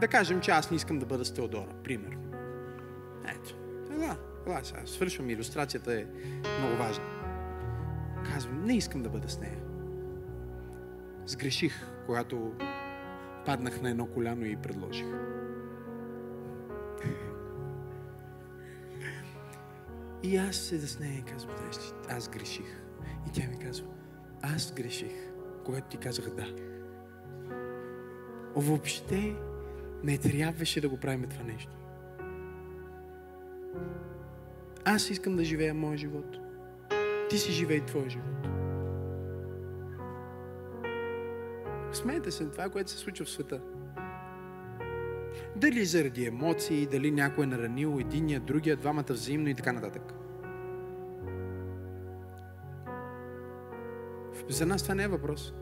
[0.00, 2.23] Да кажем, че аз не искам да бъда с Теодора, примерно.
[3.28, 3.56] Ето.
[3.90, 4.86] Ела, ела сега.
[4.86, 5.30] Свършвам.
[5.30, 6.06] Иллюстрацията е
[6.58, 7.04] много важна.
[8.32, 9.58] Казвам, не искам да бъда с нея.
[11.26, 12.52] Сгреших, когато
[13.46, 15.06] паднах на едно коляно и предложих.
[20.22, 21.54] И аз седа с нея и казвам,
[22.08, 22.82] аз греших.
[23.28, 23.86] И тя ми казва,
[24.42, 25.12] аз греших,
[25.64, 26.54] когато ти казах да.
[28.56, 29.36] Въобще
[30.04, 31.76] не трябваше да го правим това нещо.
[34.84, 36.36] Аз искам да живея моя живот.
[37.30, 38.48] Ти си живей твоя живот.
[41.92, 43.60] Смейте се на това, което се случва в света.
[45.56, 50.02] Дали заради емоции, дали някой е наранил единия, другия, двамата взаимно и така нататък.
[54.48, 55.54] За нас това не е въпрос.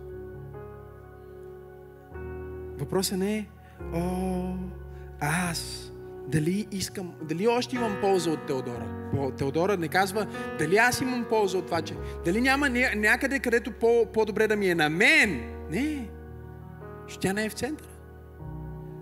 [2.78, 3.46] Въпросът не е,
[3.94, 4.54] о,
[5.20, 5.91] аз
[6.28, 8.86] дали искам, дали още имам полза от Теодора.
[9.38, 10.26] Теодора не казва,
[10.58, 11.94] дали аз имам полза от това, че
[12.24, 15.54] дали няма някъде, където по, по-добре да ми е на мен.
[15.70, 16.10] Не.
[17.06, 17.88] Що тя не е в центъра.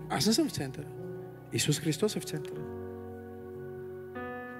[0.09, 0.87] Аз не съм в центъра.
[1.53, 2.61] Исус Христос е в центъра.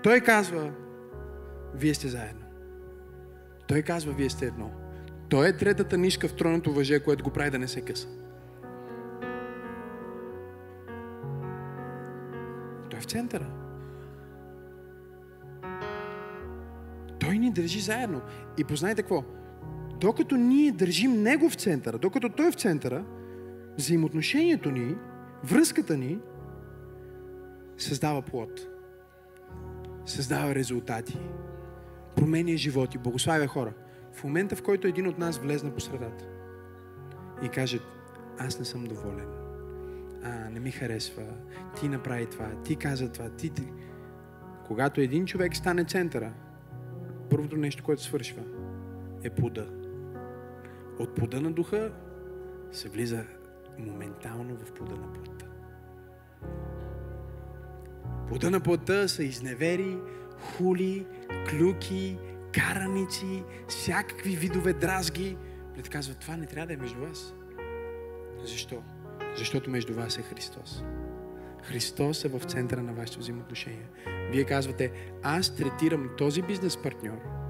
[0.04, 0.72] Той казва,
[1.76, 2.46] вие сте заедно.
[3.68, 4.72] Той казва, вие сте едно.
[5.30, 8.08] Той е третата нишка в тройното въже, което го прави да не се къса.
[13.02, 13.48] В центъра.
[17.20, 18.22] Той ни държи заедно.
[18.58, 19.24] И познайте какво?
[20.00, 23.06] Докато ние държим Него в центъра, докато Той е в центъра,
[23.78, 24.96] взаимоотношението ни
[25.44, 26.20] Връзката ни
[27.78, 28.68] създава плод.
[30.06, 31.20] Създава резултати.
[32.16, 32.98] Променя животи.
[32.98, 33.74] Благославя хора.
[34.14, 36.26] В момента, в който един от нас влезна по средата
[37.44, 37.80] и каже,
[38.40, 39.41] аз не съм доволен.
[40.24, 41.24] А, не ми харесва.
[41.80, 42.64] Ти направи това.
[42.64, 43.30] Ти каза това.
[43.30, 43.64] Ти, ти.
[44.68, 46.34] Когато един човек стане центъра,
[47.30, 48.42] първото нещо, което свършва,
[49.24, 49.68] е плода.
[51.00, 51.92] От плода на духа
[52.72, 53.24] се влиза
[53.80, 55.46] моментално в плода на плътта.
[58.28, 59.98] Плода на плътта са изневери,
[60.40, 61.06] хули,
[61.50, 62.18] клюки,
[62.54, 65.38] караници, всякакви видове дразги.
[65.74, 67.34] Плет казва, това не трябва да е между вас.
[68.46, 68.84] Защо?
[69.38, 70.84] Защото между вас е Христос.
[71.64, 73.88] Христос е в центъра на вашето взаимоотношение.
[74.32, 74.92] Вие казвате,
[75.24, 77.42] аз третирам този бизнес партньор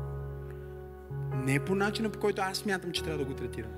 [1.46, 3.72] не по начина, по който аз смятам, че трябва да го третирам.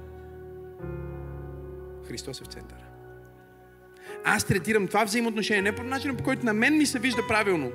[2.07, 2.84] Христос е в центъра.
[4.25, 7.71] Аз третирам това взаимоотношение не по начина, по който на мен ми се вижда правилно.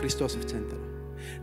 [0.00, 0.83] Христос е в центъра.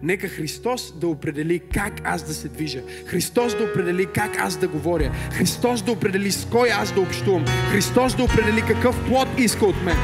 [0.03, 2.81] Нека Христос да определи как аз да се движа.
[3.05, 5.11] Христос да определи как аз да говоря.
[5.31, 7.45] Христос да определи с кой аз да общувам.
[7.71, 9.97] Христос да определи какъв плод иска от мен.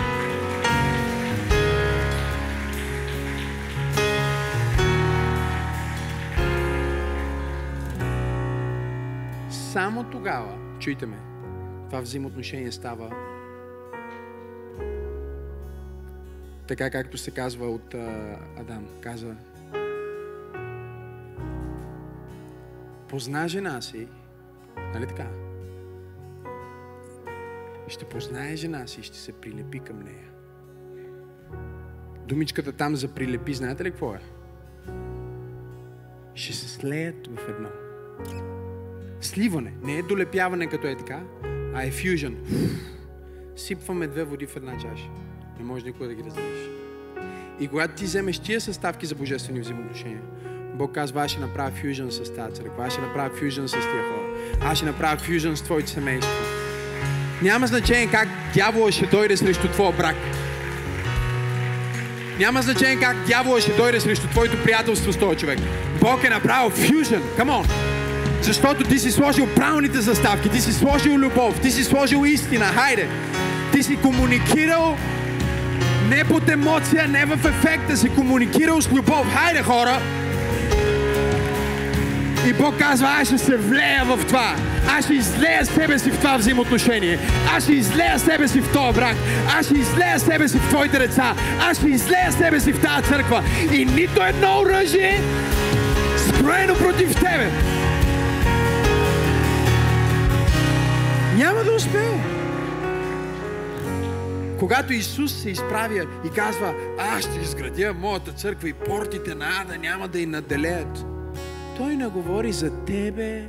[9.49, 11.18] Само тогава, чуйте ме,
[11.90, 13.10] това взаимоотношение става
[16.68, 18.86] така както се казва от а, Адам.
[19.02, 19.36] Каза,
[23.10, 24.08] позна жена си,
[24.94, 25.28] нали така?
[27.88, 30.28] Ще познае жена си и ще се прилепи към нея.
[32.28, 34.20] Думичката там за прилепи, знаете ли какво е?
[36.36, 37.70] Ще се слеят в едно.
[39.22, 39.74] Сливане.
[39.82, 41.24] Не е долепяване като е така,
[41.74, 42.38] а е фюжън.
[43.56, 45.10] Сипваме две води в една чаша.
[45.58, 46.70] Не може никога да ги разделиш.
[47.60, 50.22] И когато ти вземеш тия съставки за божествени взаимоотношения,
[50.78, 53.82] Бог казва, аз ще направя фюжън с тази църква, аз ще направя фюжън с тия
[53.84, 54.28] хора,
[54.62, 56.34] аз ще направя фюжън с твоите семейство.
[57.41, 60.16] Няма значение как дявола ще дойде срещу твоя брак.
[62.40, 65.60] Няма значение как дявола ще дойде срещу твоето приятелство с този човек.
[66.02, 67.24] Бог е направил фюжън.
[67.38, 67.66] Come on!
[68.41, 72.66] Защото ти си сложил правилните заставки, ти си сложил любов, ти си сложил истина.
[72.66, 73.08] Хайде!
[73.72, 74.98] Ти си комуникирал
[76.10, 79.34] не под емоция, не в ефекта, си комуникирал с любов.
[79.34, 80.02] Хайде, хора!
[82.48, 84.56] И Бог казва, аз ще се влея в това.
[84.90, 87.19] Аз ще излея себе си в това взаимоотношение.
[87.56, 89.15] Аз ще излея себе си в този брак.
[89.60, 91.36] Аз ще излея себе си в твоите деца.
[91.61, 93.44] Аз ще излея себе си в тази църква.
[93.74, 95.22] И нито едно оръжие,
[96.18, 97.52] строено против тебе,
[101.36, 102.19] няма да успее.
[104.60, 109.78] Когато Исус се изправя и казва, аз ще изградя моята църква и портите на ада
[109.78, 111.16] няма да й наделеят.
[111.78, 113.45] Той не говори за тебе.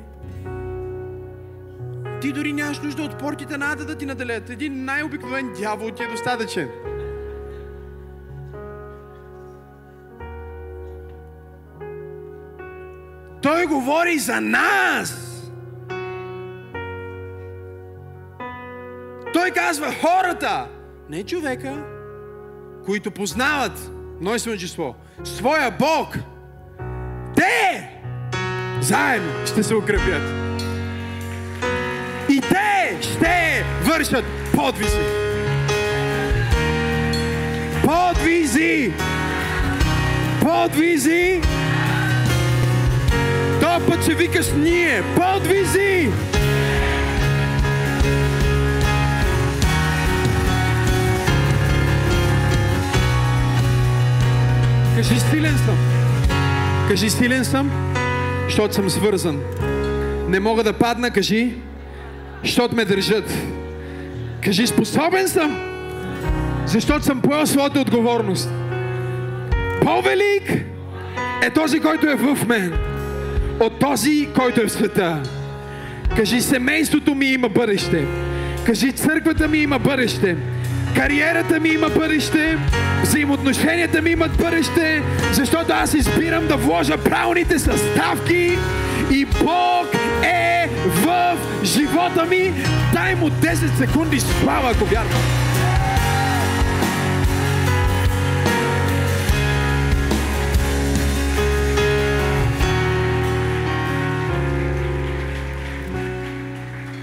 [2.21, 4.51] Ти дори нямаш нужда от портите на ада да ти наделеят.
[4.51, 6.69] Един най-обикновен дявол ти е достатъчен.
[13.43, 15.25] Той говори за нас.
[19.33, 20.69] Той казва хората,
[21.11, 21.85] не човека,
[22.85, 23.91] които познават
[24.21, 24.95] множествено число,
[25.25, 26.19] своя Бог,
[27.37, 27.98] те
[28.81, 30.23] заедно ще се укрепят.
[32.29, 34.25] И те ще вършат
[34.55, 35.29] подвизи.
[37.83, 38.93] Подвизи!
[40.41, 41.41] Подвизи!
[43.61, 45.03] То път ще викаш ние.
[45.17, 46.11] Подвизи!
[54.97, 55.79] Кажи силен съм.
[56.89, 57.88] Кажи силен съм,
[58.49, 59.41] защото съм свързан.
[60.29, 61.55] Не мога да падна, кажи,
[62.45, 63.35] защото ме държат.
[64.45, 65.59] Кажи способен съм,
[66.67, 68.51] защото съм поел своята отговорност.
[69.83, 70.65] По-велик
[71.43, 72.73] е този, който е в мен,
[73.61, 75.23] от този, който е в света.
[76.17, 78.07] Кажи, семейството ми има бъдеще.
[78.67, 80.37] Кажи, църквата ми има бъдеще.
[80.99, 82.59] Кариерата ми има бъдеще,
[83.03, 85.03] взаимоотношенията ми имат бъдеще,
[85.33, 88.59] защото аз избирам да вложа правилните съставки
[89.11, 89.87] и Бог
[90.23, 92.53] е в живота ми.
[92.93, 95.23] Дай му 10 секунди слава, ако вярвам.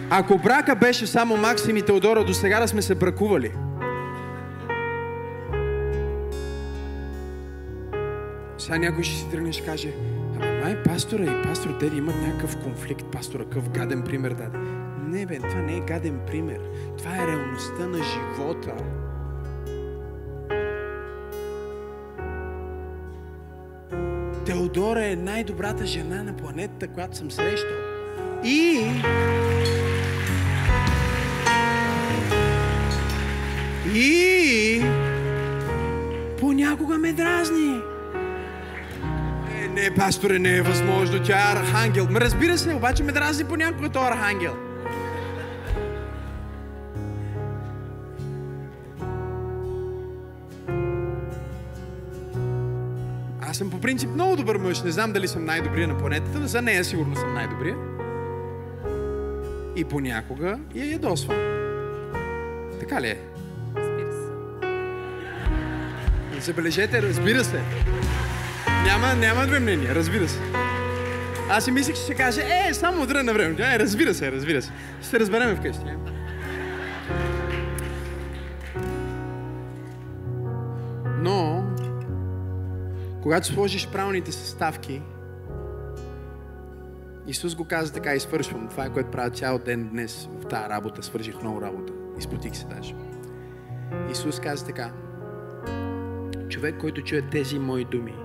[0.09, 3.51] Ако брака беше само Максим и Теодора, до сега да сме се бракували.
[8.65, 9.93] Сега някой ще си тръгне и ще каже,
[10.35, 14.57] ама май пастора и пастор Теди имат някакъв конфликт, пастора, какъв гаден пример даде.
[15.07, 16.59] Не бе, това не е гаден пример.
[16.97, 18.75] Това е реалността на живота.
[24.45, 27.77] Теодора е най-добрата жена на планетата, която съм срещал.
[28.43, 28.91] И...
[33.95, 34.81] И...
[36.39, 37.94] Понякога ме дразни.
[39.75, 41.23] Не, пасторе, не е възможно.
[41.23, 42.07] Тя е архангел.
[42.09, 44.55] Ме разбира се, обаче ме дразни понякога този архангел.
[53.41, 54.81] Аз съм по принцип много добър мъж.
[54.81, 57.75] Не знам дали съм най-добрия на планетата, но за нея сигурно съм най-добрия.
[59.75, 61.37] И понякога я ядосвам.
[62.79, 63.19] Така ли е?
[66.39, 67.61] Забележете, разбира се.
[68.85, 70.39] Няма, няма две мнения, разбира се.
[71.49, 73.55] Аз си мислех, че ще каже, е, само време на време.
[73.59, 74.71] Е, разбира се, разбира се.
[74.99, 75.87] Ще се разбереме вкъщи.
[75.87, 75.95] Е?
[81.19, 81.63] Но,
[83.21, 85.01] когато сложиш правилните съставки,
[87.27, 88.67] Исус го каза така и свършвам.
[88.67, 91.03] Това е което правя цял ден днес в тази работа.
[91.03, 91.93] Свърших много работа.
[92.19, 92.95] Изплатих се даже.
[94.11, 94.91] Исус каза така.
[96.49, 98.24] Човек, който чуе тези мои думи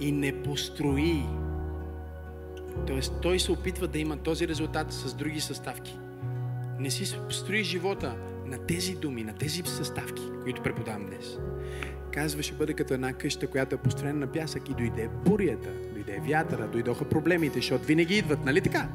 [0.00, 1.22] и не построи,
[2.86, 3.00] т.е.
[3.22, 5.98] той се опитва да има този резултат с други съставки.
[6.78, 8.16] Не си построи живота
[8.46, 11.38] на тези думи, на тези съставки, които преподавам днес.
[12.12, 16.20] Казва, ще бъде като една къща, която е построена на пясък и дойде бурята, дойде
[16.28, 18.88] вятъра, дойдоха проблемите, защото винаги идват, нали така?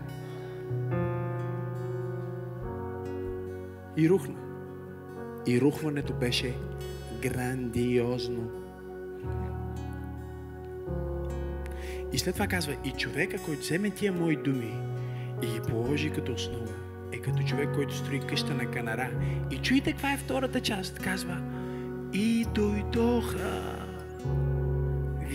[3.98, 4.36] И рухна.
[5.48, 6.53] И рухването беше
[7.22, 8.64] грандиозно.
[12.15, 14.73] И след това казва, и човека, който вземе тия мои думи
[15.43, 16.73] и ги положи като основа,
[17.11, 19.09] е като човек, който строи къща на канара.
[19.51, 20.99] И чуйте каква е втората част.
[20.99, 21.37] Казва,
[22.13, 23.61] и дойдоха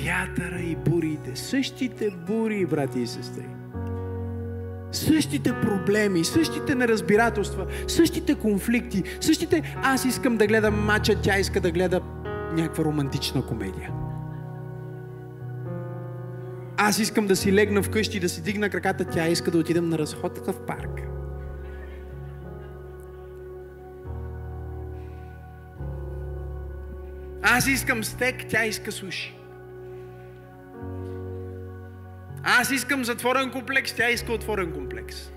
[0.04, 1.36] вятъра и бурите.
[1.36, 3.46] Същите бури, брати и сестри.
[4.92, 11.70] Същите проблеми, същите неразбирателства, същите конфликти, същите аз искам да гледам мача, тя иска да
[11.70, 12.00] гледа
[12.52, 13.90] някаква романтична комедия.
[16.82, 19.88] Аз искам да си легна вкъщи и да си дигна краката, тя иска да отидем
[19.88, 21.00] на разходка в парк.
[27.42, 29.36] Аз искам стек, тя иска суши.
[32.42, 35.30] Аз искам затворен комплекс, тя иска отворен комплекс.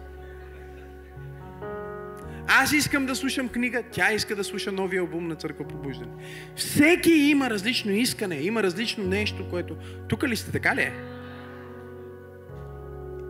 [2.48, 6.12] Аз искам да слушам книга, тя иска да слуша новия албум на Църква Пробуждане.
[6.56, 9.76] Всеки има различно искане, има различно нещо, което...
[10.08, 11.13] Тук ли сте, така ли е?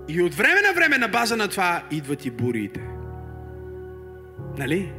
[0.07, 2.87] И от време на време на база на това идват и буриите.
[4.57, 4.93] Нали?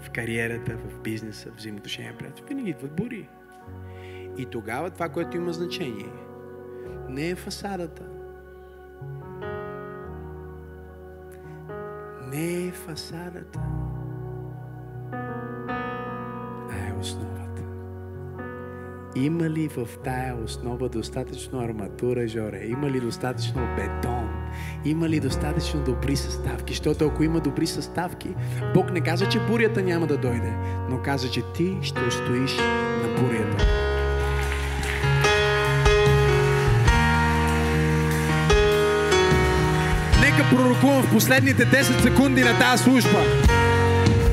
[0.00, 2.44] В кариерата, в бизнеса, в взаимоотношения, приятел.
[2.48, 3.28] Винаги идват бури.
[4.38, 6.08] И тогава това, което има значение,
[7.08, 8.02] не е фасадата.
[12.32, 13.60] Не е фасадата.
[16.70, 17.62] А е основата.
[19.16, 22.64] Има ли в тая основа достатъчно арматура, Жоре?
[22.64, 24.37] Има ли достатъчно бетон?
[24.84, 26.72] Има ли достатъчно добри съставки?
[26.72, 28.28] Защото ако има добри съставки,
[28.74, 30.52] Бог не каза, че бурята няма да дойде,
[30.90, 32.56] но каза, че ти ще устоиш
[33.02, 33.64] на бурята.
[40.20, 43.18] Нека пророкувам в последните 10 секунди на тази служба.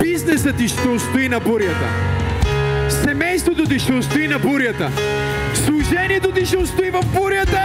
[0.01, 1.89] Бизнесът ти ще устои на бурята.
[2.89, 4.91] Семейството ти ще устои на бурята.
[5.53, 7.61] Служението ти ще устои в бурята.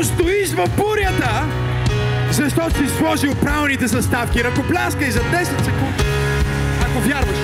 [0.00, 1.44] Устоиш в бурята,
[2.32, 4.44] защото си сложил правилните съставки.
[4.44, 6.04] Ръкопляскай за 10 секунди,
[6.84, 7.38] ако вярваш.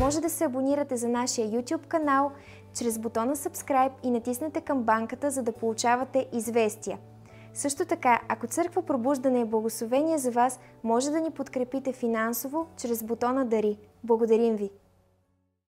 [0.00, 2.32] Може да се абонирате за нашия YouTube канал
[2.78, 6.98] чрез бутона Subscribe и натиснете камбанката, за да получавате известия.
[7.54, 13.02] Също така, ако Църква Пробуждане е благословение за вас, може да ни подкрепите финансово чрез
[13.02, 13.76] бутона Дари.
[14.04, 14.70] Благодарим ви!